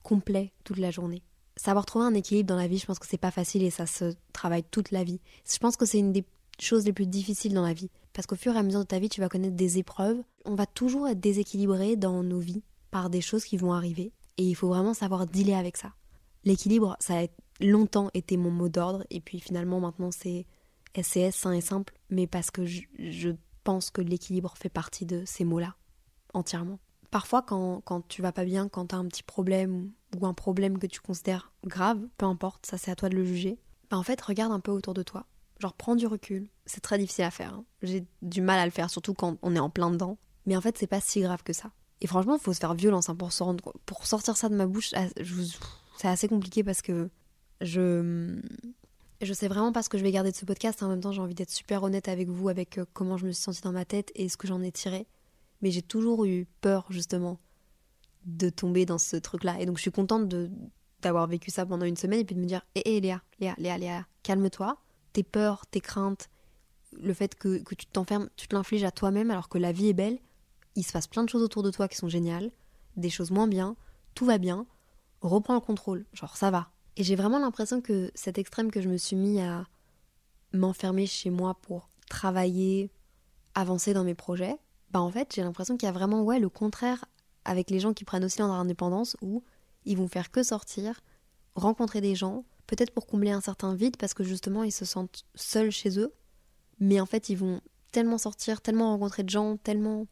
complet 0.03 0.53
toute 0.65 0.79
la 0.79 0.91
journée. 0.91 1.23
Savoir 1.57 1.85
trouver 1.85 2.07
un 2.07 2.15
équilibre 2.15 2.49
dans 2.49 2.57
la 2.57 2.69
vie, 2.69 2.79
je 2.79 2.87
pense 2.87 2.99
que 2.99 3.07
c'est 3.07 3.19
pas 3.19 3.31
facile 3.31 3.63
et 3.63 3.71
ça 3.71 3.87
se 3.87 4.15
travaille 4.33 4.65
toute 4.65 4.93
la 4.93 5.05
vie. 5.05 5.21
Je 5.51 5.59
pense 5.59 5.77
que 5.77 5.85
c'est 5.85 5.99
une 5.99 6.13
des 6.13 6.25
choses 6.59 6.85
les 6.85 6.93
plus 6.93 7.07
difficiles 7.07 7.55
dans 7.55 7.67
la 7.67 7.75
vie. 7.75 7.91
Parce 8.13 8.27
qu'au 8.27 8.37
fur 8.37 8.55
et 8.55 8.59
à 8.59 8.63
mesure 8.63 8.81
de 8.81 8.87
ta 8.87 8.99
vie, 8.99 9.09
tu 9.09 9.21
vas 9.21 9.29
connaître 9.29 9.57
des 9.57 9.79
épreuves. 9.79 10.19
On 10.45 10.55
va 10.55 10.67
toujours 10.67 11.09
être 11.09 11.21
déséquilibré 11.21 11.97
dans 11.97 12.23
nos 12.23 12.41
vies 12.41 12.63
par 12.91 13.11
des 13.11 13.21
choses 13.21 13.45
qui 13.45 13.57
vont 13.57 13.73
arriver. 13.73 14.13
Et 14.37 14.45
il 14.45 14.55
faut 14.55 14.69
vraiment 14.69 14.95
savoir 14.95 15.27
dealer 15.27 15.55
avec 15.55 15.77
ça. 15.77 15.93
L'équilibre, 16.45 16.97
ça 16.99 17.21
a 17.21 17.27
longtemps 17.61 18.11
été 18.15 18.37
mon 18.37 18.51
mot 18.51 18.69
d'ordre. 18.69 19.05
Et 19.11 19.21
puis 19.21 19.39
finalement, 19.39 19.81
maintenant, 19.81 20.11
c'est 20.11 20.47
SCS, 21.01 21.33
sain 21.33 21.53
et 21.53 21.61
simple. 21.61 21.95
Mais 22.09 22.27
parce 22.27 22.51
que 22.51 22.65
je, 22.65 22.83
je 22.99 23.31
que 23.93 24.01
l'équilibre 24.01 24.55
fait 24.57 24.69
partie 24.69 25.07
de 25.07 25.23
ces 25.25 25.45
mots-là, 25.45 25.77
entièrement. 26.35 26.81
Parfois, 27.11 27.43
quand, 27.43 27.81
quand 27.85 28.07
tu 28.07 28.23
vas 28.23 28.33
pas 28.33 28.45
bien, 28.45 28.69
quand 28.69 28.89
tu 28.89 28.95
as 28.95 28.99
un 28.99 29.07
petit 29.07 29.23
problème 29.23 29.93
ou 30.19 30.27
un 30.27 30.35
problème 30.35 30.79
que 30.79 30.87
tu 30.87 31.01
considères 31.01 31.53
grave, 31.65 32.01
peu 32.19 32.27
importe, 32.27 32.67
ça 32.67 32.79
c'est 32.79 32.91
à 32.91 32.97
toi 32.97 33.09
de 33.09 33.17
le 33.17 33.25
juger, 33.25 33.59
bah 33.91 33.99
en 33.99 34.03
fait, 34.03 34.21
regarde 34.21 34.53
un 34.53 34.61
peu 34.61 34.71
autour 34.71 34.95
de 34.95 35.03
toi. 35.03 35.27
Genre, 35.59 35.75
prends 35.75 35.97
du 35.97 36.07
recul. 36.07 36.49
C'est 36.65 36.81
très 36.81 36.99
difficile 36.99 37.25
à 37.25 37.31
faire. 37.31 37.55
Hein. 37.55 37.65
J'ai 37.83 38.07
du 38.23 38.41
mal 38.41 38.59
à 38.59 38.65
le 38.65 38.71
faire, 38.71 38.89
surtout 38.89 39.15
quand 39.15 39.37
on 39.43 39.55
est 39.55 39.61
en 39.61 39.71
plein 39.71 39.91
dedans. 39.91 40.17
Mais 40.47 40.57
en 40.57 40.61
fait, 40.61 40.79
c'est 40.79 40.87
pas 40.87 41.01
si 41.01 41.21
grave 41.21 41.43
que 41.43 41.53
ça. 41.53 41.71
Et 42.01 42.07
franchement, 42.07 42.37
il 42.37 42.41
faut 42.41 42.53
se 42.53 42.61
faire 42.61 42.75
violence 42.75 43.11
hein, 43.11 43.15
pour, 43.15 43.33
se 43.33 43.43
rendre... 43.43 43.75
pour 43.85 44.07
sortir 44.07 44.37
ça 44.37 44.49
de 44.49 44.55
ma 44.55 44.67
bouche. 44.67 44.91
Ah, 44.95 45.07
c'est 45.99 46.09
assez 46.09 46.29
compliqué 46.29 46.65
parce 46.65 46.81
que 46.81 47.11
je 47.61 48.41
je 49.21 49.33
sais 49.33 49.49
vraiment 49.49 49.73
pas 49.73 49.83
ce 49.83 49.89
que 49.89 49.99
je 49.99 50.03
vais 50.03 50.13
garder 50.13 50.31
de 50.31 50.37
ce 50.37 50.45
podcast. 50.45 50.83
En 50.83 50.89
même 50.89 51.01
temps, 51.01 51.13
j'ai 51.13 51.21
envie 51.21 51.35
d'être 51.35 51.51
super 51.51 51.83
honnête 51.83 52.09
avec 52.09 52.29
vous, 52.29 52.49
avec 52.49 52.79
euh, 52.79 52.87
comment 52.93 53.17
je 53.17 53.27
me 53.27 53.33
suis 53.33 53.43
sentie 53.43 53.61
dans 53.63 53.73
ma 53.73 53.85
tête 53.85 54.11
et 54.15 54.29
ce 54.29 54.37
que 54.37 54.47
j'en 54.47 54.63
ai 54.63 54.73
tiré. 54.73 55.07
Mais 55.63 55.71
j'ai 55.71 55.83
toujours 55.83 56.25
eu 56.25 56.47
peur, 56.61 56.87
justement, 56.91 57.39
de 58.25 58.49
tomber 58.49 58.87
dans 58.87 58.99
ce 58.99 59.17
truc-là. 59.17 59.61
Et 59.61 59.67
donc, 59.67 59.77
je 59.77 59.83
suis 59.83 59.93
contente 59.93 60.29
de 60.29 60.51
d'avoir 61.03 61.27
vécu 61.27 61.51
ça 61.51 61.65
pendant 61.65 61.87
une 61.87 61.97
semaine 61.97 62.21
et 62.21 62.25
puis 62.25 62.35
de 62.35 62.41
me 62.41 62.47
dire 62.47 62.63
Hé, 62.75 62.83
hé, 62.85 63.01
Léa, 63.01 63.23
Léa, 63.39 63.55
Léa, 63.57 63.79
Léa, 63.79 64.07
calme-toi. 64.23 64.77
Tes 65.13 65.23
peurs, 65.23 65.67
tes 65.67 65.81
craintes, 65.81 66.29
le 66.93 67.13
fait 67.15 67.35
que, 67.35 67.59
que 67.63 67.75
tu 67.75 67.87
t'enfermes, 67.87 68.29
tu 68.37 68.49
te 68.49 68.55
l'infliges 68.55 68.85
à 68.85 68.91
toi-même 68.91 69.31
alors 69.31 69.49
que 69.49 69.59
la 69.59 69.73
vie 69.73 69.89
est 69.89 69.95
belle. 69.95 70.19
Il 70.77 70.85
se 70.85 70.93
passe 70.93 71.09
plein 71.09 71.25
de 71.25 71.29
choses 71.29 71.43
autour 71.43 71.63
de 71.63 71.71
toi 71.71 71.89
qui 71.89 71.97
sont 71.97 72.09
géniales, 72.09 72.51
des 72.97 73.11
choses 73.11 73.31
moins 73.31 73.49
bien, 73.49 73.77
tout 74.15 74.25
va 74.25 74.39
bien. 74.39 74.67
Reprends 75.21 75.55
le 75.55 75.61
contrôle. 75.61 76.07
Genre, 76.13 76.37
ça 76.37 76.51
va, 76.51 76.71
et 77.01 77.03
j'ai 77.03 77.17
vraiment 77.17 77.39
l'impression 77.39 77.81
que 77.81 78.11
cet 78.15 78.37
extrême 78.37 78.71
que 78.71 78.83
je 78.83 78.89
me 78.91 78.99
suis 78.99 79.17
mis 79.17 79.41
à 79.41 79.67
m'enfermer 80.53 81.07
chez 81.07 81.31
moi 81.31 81.55
pour 81.55 81.89
travailler, 82.11 82.91
avancer 83.55 83.95
dans 83.95 84.05
mes 84.05 84.15
projets, 84.15 84.59
bah 84.91 85.01
en 85.01 85.11
fait 85.11 85.35
j'ai 85.35 85.43
l'impression 85.43 85.79
qu'il 85.79 85.87
y 85.87 85.89
a 85.89 85.93
vraiment 85.93 86.23
ouais 86.23 86.39
le 86.39 86.51
contraire 86.51 87.07
avec 87.47 87.71
les 87.71 87.81
gens 87.81 87.95
qui 87.95 88.05
prennent 88.05 88.25
aussi 88.25 88.41
leur 88.41 88.51
indépendance 88.51 89.17
où 89.23 89.43
ils 89.87 89.97
vont 89.97 90.09
faire 90.09 90.31
que 90.31 90.43
sortir, 90.43 91.01
rencontrer 91.55 92.03
des 92.03 92.15
gens, 92.15 92.45
peut-être 92.67 92.91
pour 92.91 93.07
combler 93.07 93.31
un 93.31 93.41
certain 93.41 93.75
vide 93.75 93.97
parce 93.97 94.13
que 94.13 94.23
justement 94.23 94.63
ils 94.63 94.71
se 94.71 94.85
sentent 94.85 95.25
seuls 95.35 95.71
chez 95.71 95.99
eux, 95.99 96.13
mais 96.81 97.01
en 97.01 97.07
fait 97.07 97.31
ils 97.31 97.39
vont 97.39 97.63
tellement 97.93 98.19
sortir, 98.19 98.61
tellement 98.61 98.91
rencontrer 98.91 99.23
de 99.23 99.31
gens, 99.31 99.57
tellement 99.57 100.07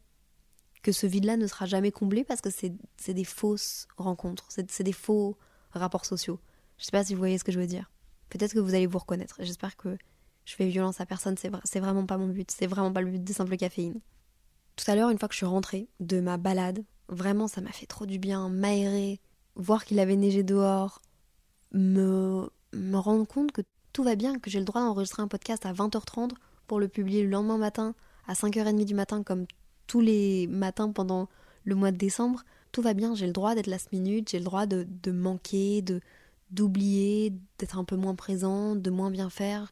que 0.81 0.91
ce 0.91 1.05
vide-là 1.05 1.37
ne 1.37 1.45
sera 1.45 1.67
jamais 1.67 1.91
comblé 1.91 2.23
parce 2.23 2.41
que 2.41 2.49
c'est 2.49 3.13
des 3.13 3.25
fausses 3.25 3.87
rencontres, 3.97 4.47
c'est 4.49 4.81
des 4.81 4.91
faux 4.91 5.37
rapports 5.69 6.05
sociaux. 6.05 6.39
Je 6.79 6.85
sais 6.85 6.91
pas 6.91 7.03
si 7.03 7.13
vous 7.13 7.19
voyez 7.19 7.37
ce 7.37 7.43
que 7.43 7.51
je 7.51 7.59
veux 7.59 7.67
dire. 7.67 7.91
Peut-être 8.29 8.53
que 8.53 8.59
vous 8.59 8.73
allez 8.73 8.87
vous 8.87 8.97
reconnaître. 8.97 9.35
J'espère 9.39 9.75
que 9.75 9.97
je 10.45 10.55
fais 10.55 10.67
violence 10.67 11.01
à 11.01 11.05
personne. 11.05 11.35
C'est 11.37 11.79
vraiment 11.79 12.05
pas 12.05 12.17
mon 12.17 12.27
but. 12.27 12.49
C'est 12.49 12.67
vraiment 12.67 12.91
pas 12.91 13.01
le 13.01 13.11
but 13.11 13.23
de 13.23 13.33
simple 13.33 13.57
caféine. 13.57 13.99
Tout 14.77 14.89
à 14.89 14.95
l'heure, 14.95 15.09
une 15.09 15.19
fois 15.19 15.27
que 15.27 15.33
je 15.33 15.39
suis 15.39 15.45
rentrée 15.45 15.89
de 15.99 16.21
ma 16.21 16.37
balade, 16.37 16.83
vraiment 17.09 17.49
ça 17.49 17.59
m'a 17.59 17.71
fait 17.71 17.85
trop 17.85 18.05
du 18.05 18.17
bien, 18.17 18.47
m'aérer, 18.47 19.19
voir 19.55 19.83
qu'il 19.83 19.99
avait 19.99 20.15
neigé 20.15 20.41
dehors, 20.41 21.01
me, 21.73 22.49
rendre 22.93 23.27
compte 23.27 23.51
que 23.51 23.61
tout 23.91 24.03
va 24.03 24.15
bien, 24.15 24.39
que 24.39 24.49
j'ai 24.49 24.59
le 24.59 24.65
droit 24.65 24.81
d'enregistrer 24.81 25.21
un 25.21 25.27
podcast 25.27 25.65
à 25.65 25.73
20h30 25.73 26.31
pour 26.65 26.79
le 26.79 26.87
publier 26.87 27.23
le 27.23 27.29
lendemain 27.29 27.57
matin 27.57 27.93
à 28.25 28.33
5h30 28.35 28.85
du 28.85 28.93
matin 28.93 29.21
comme 29.21 29.47
tous 29.87 29.99
les 29.99 30.47
matins 30.47 30.91
pendant 30.91 31.27
le 31.65 31.75
mois 31.75 31.91
de 31.91 31.97
décembre. 31.97 32.43
Tout 32.71 32.81
va 32.81 32.93
bien, 32.93 33.15
j'ai 33.15 33.27
le 33.27 33.33
droit 33.33 33.55
d'être 33.55 33.67
last 33.67 33.91
minute, 33.91 34.29
j'ai 34.29 34.37
le 34.39 34.45
droit 34.45 34.65
de 34.65 35.11
manquer, 35.11 35.81
de, 35.81 35.99
d'oublier, 36.51 37.33
d'être 37.57 37.77
un 37.77 37.83
peu 37.83 37.95
moins 37.95 38.15
présent, 38.15 38.75
de 38.75 38.89
moins 38.89 39.11
bien 39.11 39.29
faire. 39.29 39.71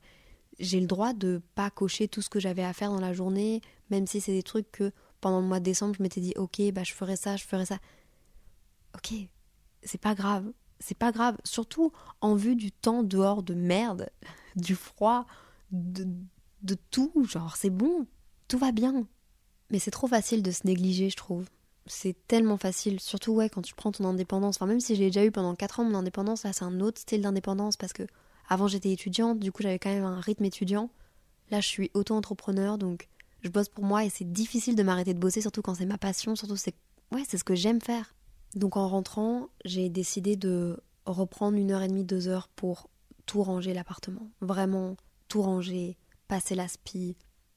J'ai 0.60 0.80
le 0.80 0.88
droit 0.88 1.14
de 1.14 1.42
pas 1.56 1.70
cocher 1.70 2.08
tout 2.08 2.22
ce 2.22 2.30
que 2.30 2.40
j'avais 2.40 2.64
à 2.64 2.74
faire 2.74 2.92
dans 2.92 3.00
la 3.00 3.14
journée, 3.14 3.62
même 3.90 4.08
si 4.08 4.22
c'est 4.22 4.32
des 4.32 4.44
trucs 4.44 4.72
que 4.72 4.92
pendant 5.22 5.42
le 5.42 5.48
mois 5.48 5.60
de 5.60 5.66
décembre, 5.66 5.96
je 5.98 6.04
m'étais 6.04 6.22
dit 6.22 6.34
OK, 6.36 6.62
bah 6.74 6.84
je 6.84 6.94
ferai 6.94 7.16
ça, 7.16 7.36
je 7.36 7.44
ferai 7.44 7.66
ça. 7.66 7.78
OK, 8.96 9.14
c'est 9.84 10.02
pas 10.02 10.16
grave, 10.16 10.52
c'est 10.80 10.98
pas 10.98 11.12
grave, 11.12 11.38
surtout 11.44 11.92
en 12.22 12.36
vue 12.36 12.56
du 12.56 12.72
temps 12.72 13.04
dehors 13.04 13.44
de 13.44 13.54
merde, 13.54 14.10
du 14.56 14.76
froid, 14.76 15.26
de, 15.72 16.08
de 16.64 16.76
tout, 16.92 17.12
genre 17.28 17.56
c'est 17.56 17.70
bon, 17.70 18.08
tout 18.48 18.58
va 18.58 18.72
bien. 18.72 19.08
Mais 19.70 19.80
c'est 19.80 19.92
trop 19.92 20.08
facile 20.08 20.44
de 20.44 20.52
se 20.52 20.66
négliger, 20.66 21.10
je 21.10 21.18
trouve 21.18 21.48
c'est 21.90 22.16
tellement 22.28 22.58
facile, 22.58 23.00
surtout 23.00 23.34
ouais 23.34 23.50
quand 23.50 23.62
tu 23.62 23.74
prends 23.76 23.92
ton 23.92 24.06
indépendance. 24.06 24.58
Enfin 24.58 24.66
même 24.66 24.80
si 24.80 24.96
j'ai 24.96 25.06
déjà 25.06 25.26
eu 25.26 25.32
pendant 25.32 25.56
4 25.56 25.80
ans 25.80 25.84
mon 25.84 25.96
indépendance, 25.98 26.44
là 26.44 26.54
c'est 26.54 26.66
un 26.66 26.80
autre 26.80 27.00
style 27.00 27.22
d'indépendance 27.22 27.78
parce 27.78 27.94
que 27.94 28.04
avant 28.50 28.68
j'étais 28.68 28.92
étudiante, 28.92 29.40
du 29.40 29.52
coup 29.52 29.62
j'avais 29.64 29.80
quand 29.80 29.90
même 29.90 30.06
un 30.06 30.20
rythme 30.20 30.46
étudiant. 30.46 30.90
Là 31.52 31.62
je 31.62 31.68
suis 31.68 31.92
auto-entrepreneur 31.94 32.78
donc 32.78 33.08
je 33.42 33.50
bosse 33.50 33.70
pour 33.70 33.84
moi 33.84 34.06
et 34.06 34.10
c'est 34.10 34.32
difficile 34.32 34.76
de 34.76 34.84
m'arrêter 34.84 35.14
de 35.14 35.20
bosser 35.20 35.42
surtout 35.42 35.62
quand 35.62 35.76
c'est 35.76 35.86
ma 35.86 35.98
passion, 35.98 36.36
surtout 36.36 36.58
c'est 36.58 36.76
ouais 37.12 37.24
c'est 37.28 37.38
ce 37.38 37.44
que 37.44 37.56
j'aime 37.56 37.82
faire. 37.82 38.14
Donc 38.56 38.78
en 38.78 38.88
rentrant 38.88 39.50
j'ai 39.66 39.90
décidé 39.90 40.36
de 40.36 40.80
reprendre 41.06 41.58
une 41.58 41.72
heure 41.72 41.82
et 41.82 41.88
demie, 41.88 42.04
deux 42.04 42.28
heures 42.28 42.48
pour 42.50 42.90
tout 43.26 43.44
ranger 43.44 43.74
l'appartement, 43.74 44.30
vraiment 44.42 44.96
tout 45.28 45.42
ranger, 45.42 45.98
passer 46.28 46.56
la 46.56 46.68
spie, 46.68 47.16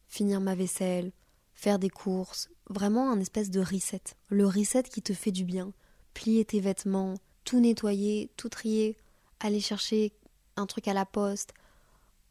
finir 0.08 0.40
ma 0.40 0.54
vaisselle, 0.54 1.12
faire 1.54 1.78
des 1.78 1.90
courses, 1.90 2.50
vraiment 2.70 3.10
un 3.10 3.20
espèce 3.20 3.50
de 3.50 3.60
reset. 3.60 4.00
Le 4.28 4.46
reset 4.46 4.84
qui 4.84 5.02
te 5.02 5.12
fait 5.12 5.32
du 5.32 5.44
bien. 5.44 5.72
Plier 6.14 6.44
tes 6.44 6.60
vêtements, 6.60 7.14
tout 7.44 7.60
nettoyer, 7.60 8.30
tout 8.36 8.48
trier, 8.48 8.96
aller 9.40 9.60
chercher 9.60 10.12
un 10.56 10.66
truc 10.66 10.88
à 10.88 10.94
la 10.94 11.04
poste, 11.04 11.52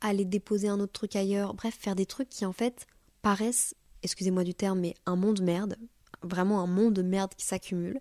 aller 0.01 0.25
déposer 0.25 0.69
un 0.69 0.79
autre 0.79 0.93
truc 0.93 1.15
ailleurs, 1.15 1.53
bref, 1.53 1.75
faire 1.77 1.95
des 1.95 2.05
trucs 2.05 2.29
qui 2.29 2.45
en 2.45 2.53
fait 2.53 2.87
paraissent, 3.21 3.75
excusez-moi 4.03 4.43
du 4.43 4.53
terme, 4.53 4.79
mais 4.79 4.95
un 5.05 5.15
monde 5.15 5.41
merde, 5.41 5.75
vraiment 6.21 6.61
un 6.61 6.67
monde 6.67 6.93
de 6.93 7.01
merde 7.01 7.33
qui 7.35 7.45
s'accumule, 7.45 7.99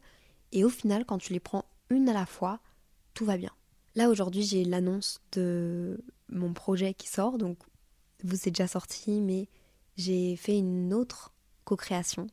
et 0.53 0.65
au 0.65 0.69
final, 0.69 1.05
quand 1.05 1.19
tu 1.19 1.33
les 1.33 1.41
prends 1.41 1.65
une 1.91 2.09
à 2.09 2.13
la 2.13 2.27
fois, 2.27 2.61
tout 3.15 3.25
va 3.25 3.37
bien. 3.37 3.51
Là 3.95 4.09
aujourd'hui, 4.09 4.43
j'ai 4.43 4.65
l'annonce 4.65 5.21
de 5.33 6.01
mon 6.29 6.53
projet 6.53 6.95
qui 6.95 7.09
sort, 7.09 7.39
donc 7.39 7.59
vous 8.23 8.37
c'est 8.37 8.51
déjà 8.51 8.69
sorti, 8.69 9.21
mais 9.21 9.49
j'ai 9.97 10.37
fait 10.37 10.57
une 10.57 10.95
autre 10.95 11.33
co-création, 11.69 12.29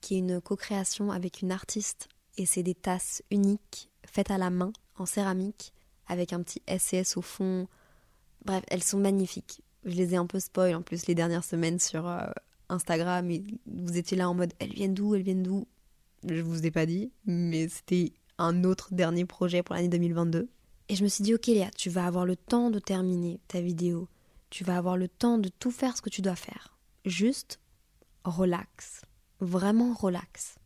qui 0.00 0.14
est 0.14 0.18
une 0.18 0.40
co-création 0.40 1.12
avec 1.12 1.42
une 1.42 1.52
artiste, 1.52 2.08
et 2.38 2.46
c'est 2.46 2.62
des 2.62 2.74
tasses 2.74 3.22
uniques, 3.30 3.90
faites 4.06 4.30
à 4.30 4.38
la 4.38 4.48
main, 4.48 4.72
en 4.96 5.04
céramique, 5.04 5.74
avec 6.06 6.32
un 6.32 6.42
petit 6.42 6.62
SCS 6.66 7.18
au 7.18 7.22
fond. 7.22 7.68
Bref, 8.46 8.64
elles 8.68 8.82
sont 8.82 8.98
magnifiques. 8.98 9.60
Je 9.84 9.94
les 9.94 10.14
ai 10.14 10.16
un 10.16 10.26
peu 10.26 10.40
spoil 10.40 10.74
en 10.74 10.80
plus 10.80 11.06
les 11.06 11.14
dernières 11.14 11.44
semaines 11.44 11.78
sur 11.78 12.08
euh, 12.08 12.24
Instagram, 12.70 13.30
et 13.30 13.44
vous 13.66 13.98
étiez 13.98 14.16
là 14.16 14.30
en 14.30 14.34
mode 14.34 14.54
elles 14.58 14.72
viennent 14.72 14.94
d'où, 14.94 15.14
elles 15.14 15.22
viennent 15.22 15.42
d'où? 15.42 15.66
Je 16.26 16.40
vous 16.40 16.64
ai 16.64 16.70
pas 16.70 16.86
dit, 16.86 17.12
mais 17.26 17.68
c'était 17.68 18.14
un 18.38 18.64
autre 18.64 18.94
dernier 18.94 19.26
projet 19.26 19.62
pour 19.62 19.74
l'année 19.74 19.88
2022. 19.88 20.48
Et 20.88 20.96
je 20.96 21.04
me 21.04 21.08
suis 21.08 21.22
dit, 21.22 21.34
ok 21.34 21.46
Léa, 21.48 21.70
tu 21.76 21.90
vas 21.90 22.06
avoir 22.06 22.24
le 22.24 22.36
temps 22.36 22.70
de 22.70 22.78
terminer 22.78 23.40
ta 23.46 23.60
vidéo, 23.60 24.08
tu 24.48 24.64
vas 24.64 24.78
avoir 24.78 24.96
le 24.96 25.08
temps 25.08 25.36
de 25.36 25.50
tout 25.50 25.70
faire 25.70 25.96
ce 25.96 26.02
que 26.02 26.10
tu 26.10 26.22
dois 26.22 26.36
faire 26.36 26.78
juste 27.04 27.60
relax, 28.24 29.02
vraiment 29.40 29.92
relax. 29.94 30.56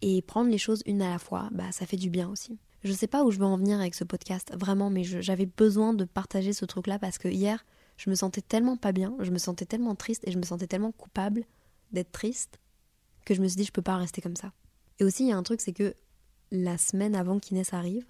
Et 0.00 0.20
prendre 0.20 0.50
les 0.50 0.58
choses 0.58 0.82
une 0.86 1.02
à 1.02 1.10
la 1.10 1.18
fois, 1.18 1.48
bah 1.52 1.70
ça 1.70 1.86
fait 1.86 1.96
du 1.96 2.10
bien 2.10 2.28
aussi. 2.28 2.58
Je 2.82 2.92
sais 2.92 3.06
pas 3.06 3.22
où 3.22 3.30
je 3.30 3.38
veux 3.38 3.44
en 3.44 3.56
venir 3.56 3.78
avec 3.78 3.94
ce 3.94 4.02
podcast, 4.02 4.52
vraiment, 4.58 4.90
mais 4.90 5.04
j'avais 5.04 5.46
besoin 5.46 5.94
de 5.94 6.04
partager 6.04 6.52
ce 6.52 6.64
truc-là 6.64 6.98
parce 6.98 7.18
que 7.18 7.28
hier, 7.28 7.64
je 7.96 8.10
me 8.10 8.16
sentais 8.16 8.40
tellement 8.40 8.76
pas 8.76 8.90
bien, 8.90 9.14
je 9.20 9.30
me 9.30 9.38
sentais 9.38 9.66
tellement 9.66 9.94
triste 9.94 10.26
et 10.26 10.32
je 10.32 10.38
me 10.38 10.42
sentais 10.42 10.66
tellement 10.66 10.90
coupable 10.90 11.44
d'être 11.92 12.10
triste 12.10 12.58
que 13.24 13.34
je 13.34 13.40
me 13.40 13.46
suis 13.46 13.56
dit 13.56 13.64
je 13.64 13.72
peux 13.72 13.82
pas 13.82 13.96
rester 13.96 14.20
comme 14.20 14.34
ça. 14.34 14.52
Et 14.98 15.04
aussi, 15.04 15.24
il 15.24 15.28
y 15.28 15.32
a 15.32 15.36
un 15.36 15.42
truc, 15.42 15.60
c'est 15.60 15.72
que 15.72 15.94
la 16.50 16.78
semaine 16.78 17.14
avant 17.14 17.38
qu'Inès 17.38 17.72
arrive, 17.72 18.04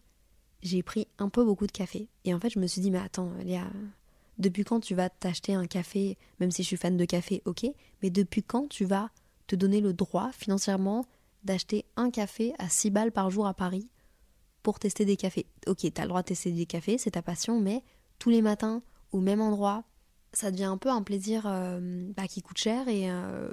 j'ai 0.62 0.82
pris 0.82 1.08
un 1.18 1.28
peu 1.28 1.44
beaucoup 1.44 1.66
de 1.66 1.72
café. 1.72 2.08
Et 2.24 2.34
en 2.34 2.40
fait, 2.40 2.50
je 2.50 2.58
me 2.58 2.66
suis 2.66 2.80
dit, 2.80 2.90
mais 2.90 2.98
attends, 2.98 3.30
Léa, 3.44 3.66
Depuis 4.38 4.64
quand 4.64 4.80
tu 4.80 4.94
vas 4.94 5.10
t'acheter 5.10 5.54
un 5.54 5.66
café, 5.66 6.16
même 6.40 6.50
si 6.50 6.62
je 6.62 6.68
suis 6.68 6.76
fan 6.76 6.96
de 6.96 7.04
café, 7.04 7.42
ok, 7.44 7.66
mais 8.02 8.10
depuis 8.10 8.42
quand 8.42 8.68
tu 8.68 8.84
vas 8.84 9.10
te 9.46 9.56
donner 9.56 9.80
le 9.80 9.92
droit 9.92 10.30
financièrement 10.32 11.04
d'acheter 11.44 11.84
un 11.96 12.10
café 12.10 12.54
à 12.58 12.68
6 12.68 12.90
balles 12.90 13.12
par 13.12 13.30
jour 13.30 13.46
à 13.46 13.54
Paris 13.54 13.88
pour 14.62 14.78
tester 14.78 15.04
des 15.04 15.16
cafés? 15.16 15.46
Ok, 15.66 15.86
t'as 15.92 16.02
le 16.02 16.08
droit 16.08 16.22
de 16.22 16.28
tester 16.28 16.52
des 16.52 16.66
cafés, 16.66 16.98
c'est 16.98 17.12
ta 17.12 17.22
passion, 17.22 17.60
mais 17.60 17.82
tous 18.18 18.30
les 18.30 18.42
matins, 18.42 18.82
au 19.12 19.20
même 19.20 19.40
endroit, 19.40 19.84
ça 20.32 20.50
devient 20.50 20.64
un 20.64 20.78
peu 20.78 20.88
un 20.88 21.02
plaisir 21.02 21.44
euh, 21.46 22.10
bah, 22.16 22.26
qui 22.26 22.42
coûte 22.42 22.58
cher 22.58 22.88
et 22.88 23.10
euh, 23.10 23.50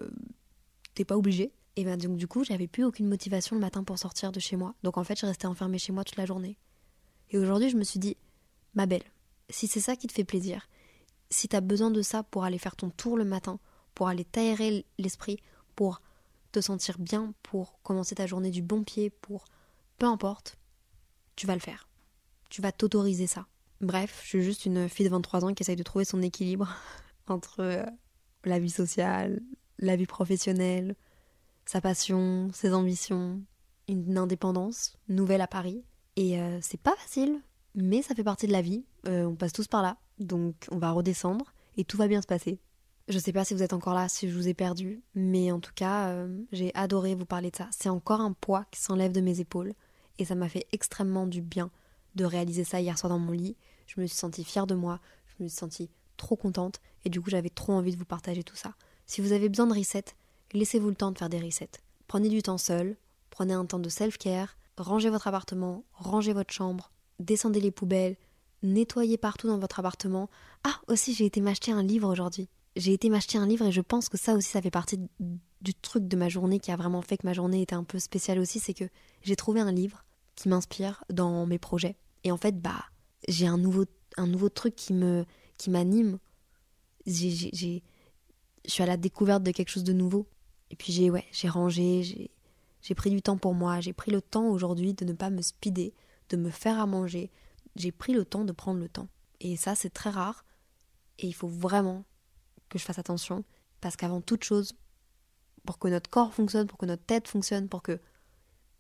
t'es 0.94 1.06
pas 1.06 1.18
obligé. 1.18 1.52
Et 1.76 1.84
ben 1.84 1.98
donc 1.98 2.18
du 2.18 2.28
coup, 2.28 2.44
j'avais 2.44 2.68
plus 2.68 2.84
aucune 2.84 3.08
motivation 3.08 3.56
le 3.56 3.62
matin 3.62 3.84
pour 3.84 3.98
sortir 3.98 4.32
de 4.32 4.40
chez 4.40 4.56
moi. 4.56 4.76
Donc 4.84 4.98
en 4.98 5.04
fait, 5.04 5.20
je 5.20 5.26
restais 5.26 5.48
enfermée 5.48 5.78
chez 5.78 5.92
moi 5.92 6.04
toute 6.04 6.18
la 6.18 6.26
journée. 6.26 6.58
Et 7.32 7.38
aujourd'hui, 7.38 7.70
je 7.70 7.78
me 7.78 7.84
suis 7.84 8.00
dit, 8.00 8.18
ma 8.74 8.86
belle, 8.86 9.04
si 9.50 9.68
c'est 9.68 9.80
ça 9.80 9.96
qui 9.96 10.08
te 10.08 10.14
fait 10.14 10.24
plaisir, 10.24 10.68
si 11.30 11.48
t'as 11.48 11.62
besoin 11.62 11.92
de 11.92 12.02
ça 12.02 12.24
pour 12.24 12.44
aller 12.44 12.58
faire 12.58 12.76
ton 12.76 12.90
tour 12.90 13.18
le 13.18 13.26
matin, 13.26 13.60
pour 13.94 14.08
aller 14.08 14.26
t'aérer 14.26 14.86
l'esprit, 14.98 15.38
pour 15.76 16.02
te 16.52 16.62
sentir 16.62 16.98
bien, 17.00 17.34
pour 17.44 17.80
commencer 17.84 18.16
ta 18.16 18.26
journée 18.26 18.50
du 18.50 18.62
bon 18.62 18.84
pied, 18.84 19.10
pour 19.10 19.46
peu 19.98 20.06
importe, 20.06 20.58
tu 21.36 21.46
vas 21.46 21.54
le 21.54 21.60
faire. 21.60 21.88
Tu 22.50 22.62
vas 22.62 22.72
t'autoriser 22.72 23.28
ça. 23.28 23.46
Bref, 23.82 24.22
je 24.24 24.28
suis 24.30 24.42
juste 24.42 24.66
une 24.66 24.90
fille 24.90 25.06
de 25.06 25.12
23 25.12 25.46
ans 25.46 25.54
qui 25.54 25.64
essaye 25.64 25.76
de 25.76 25.84
trouver 25.84 26.06
son 26.06 26.22
équilibre 26.22 26.74
entre 27.28 27.60
euh, 27.60 27.86
la 28.44 28.60
vie 28.60 28.70
sociale, 28.70 29.42
la 29.78 29.96
vie 29.96 30.08
professionnelle, 30.08 30.96
sa 31.66 31.82
passion, 31.82 32.50
ses 32.54 32.74
ambitions, 32.74 33.42
une 33.88 34.18
indépendance 34.18 34.98
nouvelle 35.08 35.42
à 35.42 35.48
Paris. 35.48 35.84
Et 36.16 36.40
euh, 36.40 36.60
c'est 36.62 36.82
pas 36.82 36.96
facile, 36.96 37.40
mais 37.76 38.02
ça 38.02 38.16
fait 38.16 38.24
partie 38.24 38.48
de 38.48 38.52
la 38.52 38.62
vie. 38.62 38.84
Euh, 39.08 39.26
on 39.26 39.36
passe 39.36 39.54
tous 39.54 39.68
par 39.68 39.82
là, 39.82 39.98
donc 40.20 40.56
on 40.72 40.78
va 40.78 40.92
redescendre 40.92 41.54
et 41.78 41.84
tout 41.84 41.98
va 41.98 42.08
bien 42.08 42.22
se 42.22 42.28
passer. 42.28 42.60
Je 43.08 43.18
sais 43.18 43.34
pas 43.34 43.44
si 43.44 43.54
vous 43.54 43.64
êtes 43.64 43.74
encore 43.74 43.96
là, 43.96 44.08
si 44.08 44.30
je 44.30 44.36
vous 44.36 44.48
ai 44.48 44.54
perdu, 44.54 45.02
mais 45.16 45.52
en 45.52 45.60
tout 45.60 45.72
cas, 45.74 46.14
j'ai 46.52 46.72
adoré 46.76 47.16
vous 47.16 47.26
parler 47.26 47.50
de 47.50 47.56
ça. 47.56 47.68
C'est 47.72 47.90
encore 47.90 48.22
un 48.22 48.34
poids 48.34 48.66
qui 48.70 48.80
s'enlève 48.80 49.12
de 49.12 49.22
mes 49.22 49.40
épaules 49.40 49.74
et 50.20 50.26
ça 50.26 50.36
m'a 50.36 50.48
fait 50.48 50.68
extrêmement 50.72 51.26
du 51.26 51.42
bien 51.42 51.72
de 52.14 52.26
réaliser 52.26 52.64
ça 52.64 52.82
hier 52.82 53.00
soir 53.00 53.10
dans 53.10 53.18
mon 53.18 53.32
lit. 53.32 53.56
Je 53.88 54.00
me 54.00 54.06
suis 54.06 54.18
sentie 54.18 54.44
fière 54.44 54.68
de 54.68 54.76
moi, 54.76 55.00
je 55.26 55.44
me 55.44 55.48
suis 55.48 55.58
sentie 55.58 55.90
trop 56.18 56.36
contente 56.36 56.82
et 57.06 57.10
du 57.10 57.20
coup 57.22 57.30
j'avais 57.30 57.50
trop 57.50 57.74
envie 57.74 57.94
de 57.94 57.98
vous 57.98 58.06
partager 58.06 58.44
tout 58.44 58.56
ça. 58.56 58.76
Si 59.08 59.22
vous 59.22 59.32
avez 59.32 59.50
besoin 59.50 59.66
de 59.66 59.74
reset, 59.74 60.06
laissez-vous 60.54 60.90
le 60.90 60.96
temps 60.96 61.12
de 61.12 61.18
faire 61.18 61.30
des 61.30 61.40
resets. 61.40 61.82
Prenez 62.08 62.30
du 62.30 62.44
temps 62.44 62.60
seul, 62.60 62.98
prenez 63.32 63.54
un 63.54 63.66
temps 63.66 63.80
de 63.80 63.90
self-care, 63.90 64.56
rangez 64.78 65.10
votre 65.10 65.28
appartement, 65.28 65.84
rangez 65.94 66.34
votre 66.34 66.54
chambre, 66.54 66.92
descendez 67.20 67.60
les 67.60 67.72
poubelles, 67.72 68.18
nettoyez 68.64 69.18
partout 69.18 69.48
dans 69.48 69.60
votre 69.60 69.80
appartement. 69.80 70.30
Ah, 70.64 70.80
aussi 70.88 71.14
j'ai 71.14 71.26
été 71.26 71.42
m'acheter 71.42 71.72
un 71.72 71.84
livre 71.84 72.10
aujourd'hui. 72.10 72.50
J'ai 72.76 72.94
été 72.94 73.10
m'acheter 73.10 73.38
un 73.38 73.48
livre 73.48 73.66
et 73.66 73.72
je 73.72 73.82
pense 73.82 74.10
que 74.10 74.18
ça 74.18 74.36
aussi 74.36 74.50
ça 74.50 74.62
fait 74.62 74.72
partie 74.72 75.00
du 75.62 75.74
truc 75.74 76.08
de 76.08 76.16
ma 76.16 76.30
journée 76.30 76.60
qui 76.60 76.72
a 76.72 76.76
vraiment 76.76 77.02
fait 77.02 77.18
que 77.18 77.26
ma 77.26 77.34
journée 77.34 77.62
était 77.62 77.76
un 77.76 77.84
peu 77.84 78.00
spéciale 78.00 78.40
aussi, 78.40 78.60
c'est 78.60 78.74
que 78.74 78.86
j'ai 79.22 79.36
trouvé 79.36 79.60
un 79.60 79.72
livre 79.72 80.06
qui 80.36 80.50
m'inspire 80.50 81.04
dans 81.12 81.46
mes 81.46 81.60
projets. 81.60 81.98
Et 82.24 82.32
en 82.32 82.38
fait, 82.38 82.62
bah, 82.62 82.86
j'ai 83.28 83.48
un 83.48 83.58
nouveau, 83.58 83.86
un 84.18 84.28
nouveau 84.28 84.50
truc 84.50 84.76
qui 84.76 84.94
me, 84.94 85.26
qui 85.58 85.70
m'anime. 85.70 86.20
J'ai, 87.06 87.82
je 88.66 88.72
suis 88.72 88.84
à 88.84 88.86
la 88.86 88.98
découverte 88.98 89.44
de 89.44 89.52
quelque 89.52 89.70
chose 89.70 89.84
de 89.84 89.94
nouveau. 89.94 90.28
Et 90.72 90.76
puis 90.76 90.94
j'ai, 90.94 91.10
ouais, 91.10 91.26
j'ai 91.32 91.50
rangé, 91.50 92.04
j'ai, 92.04 92.32
j'ai 92.82 92.96
pris 92.96 93.10
du 93.10 93.22
temps 93.22 93.38
pour 93.38 93.54
moi. 93.54 93.82
J'ai 93.82 93.94
pris 93.94 94.12
le 94.12 94.22
temps 94.22 94.48
aujourd'hui 94.48 94.94
de 94.94 95.04
ne 95.04 95.14
pas 95.14 95.30
me 95.30 95.42
speeder, 95.42 95.92
de 96.30 96.38
me 96.38 96.50
faire 96.50 96.80
à 96.80 96.86
manger. 96.86 97.32
J'ai 97.76 97.92
pris 97.92 98.14
le 98.14 98.26
temps 98.26 98.46
de 98.46 98.52
prendre 98.52 98.80
le 98.80 98.90
temps. 98.90 99.08
Et 99.40 99.58
ça, 99.58 99.76
c'est 99.76 99.90
très 99.90 100.10
rare. 100.10 100.46
Et 101.18 101.28
il 101.28 101.34
faut 101.34 101.48
vraiment 101.48 102.06
que 102.70 102.80
je 102.80 102.84
fasse 102.84 103.00
attention. 103.00 103.44
Parce 103.82 103.96
qu'avant 103.96 104.22
toute 104.22 104.44
chose, 104.44 104.74
pour 105.66 105.80
que 105.80 105.88
notre 105.88 106.10
corps 106.10 106.34
fonctionne, 106.34 106.68
pour 106.68 106.78
que 106.78 106.86
notre 106.86 107.04
tête 107.04 107.28
fonctionne, 107.28 107.70
pour 107.70 107.82
que 107.82 108.00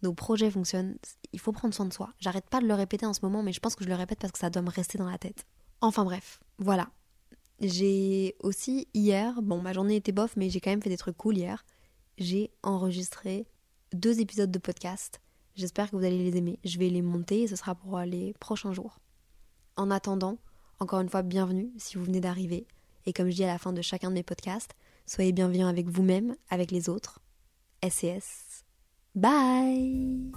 nos 0.01 0.13
projets 0.13 0.51
fonctionnent, 0.51 0.97
il 1.33 1.39
faut 1.39 1.51
prendre 1.51 1.73
soin 1.73 1.85
de 1.85 1.93
soi. 1.93 2.13
J'arrête 2.19 2.49
pas 2.49 2.61
de 2.61 2.67
le 2.67 2.73
répéter 2.73 3.05
en 3.05 3.13
ce 3.13 3.19
moment, 3.23 3.43
mais 3.43 3.53
je 3.53 3.59
pense 3.59 3.75
que 3.75 3.83
je 3.83 3.89
le 3.89 3.95
répète 3.95 4.19
parce 4.19 4.31
que 4.31 4.39
ça 4.39 4.49
doit 4.49 4.61
me 4.61 4.69
rester 4.69 4.97
dans 4.97 5.09
la 5.09 5.17
tête. 5.17 5.45
Enfin 5.81 6.03
bref, 6.03 6.39
voilà. 6.57 6.89
J'ai 7.59 8.35
aussi 8.39 8.87
hier, 8.93 9.41
bon 9.41 9.61
ma 9.61 9.73
journée 9.73 9.97
était 9.97 10.13
bof, 10.13 10.35
mais 10.37 10.49
j'ai 10.49 10.61
quand 10.61 10.69
même 10.69 10.81
fait 10.81 10.89
des 10.89 10.97
trucs 10.97 11.17
cool 11.17 11.37
hier. 11.37 11.65
J'ai 12.17 12.51
enregistré 12.63 13.47
deux 13.93 14.19
épisodes 14.21 14.51
de 14.51 14.59
podcast. 14.59 15.19
J'espère 15.59 15.91
que 15.91 15.97
vous 15.97 16.05
allez 16.05 16.23
les 16.23 16.37
aimer. 16.37 16.57
Je 16.63 16.79
vais 16.79 16.87
les 16.87 17.01
monter 17.01 17.41
et 17.41 17.47
ce 17.47 17.57
sera 17.57 17.75
pour 17.75 17.99
les 17.99 18.33
prochains 18.39 18.71
jours. 18.71 18.97
En 19.75 19.91
attendant, 19.91 20.37
encore 20.79 21.01
une 21.01 21.09
fois, 21.09 21.21
bienvenue 21.21 21.69
si 21.75 21.97
vous 21.97 22.05
venez 22.05 22.21
d'arriver. 22.21 22.65
Et 23.05 23.11
comme 23.11 23.29
je 23.29 23.35
dis 23.35 23.43
à 23.43 23.47
la 23.47 23.57
fin 23.57 23.73
de 23.73 23.81
chacun 23.81 24.07
de 24.09 24.13
mes 24.13 24.23
podcasts, 24.23 24.73
soyez 25.05 25.33
bienveillants 25.33 25.67
avec 25.67 25.89
vous-même, 25.89 26.37
avec 26.49 26.71
les 26.71 26.87
autres. 26.87 27.19
SES 27.83 28.63
Bye 29.15 30.31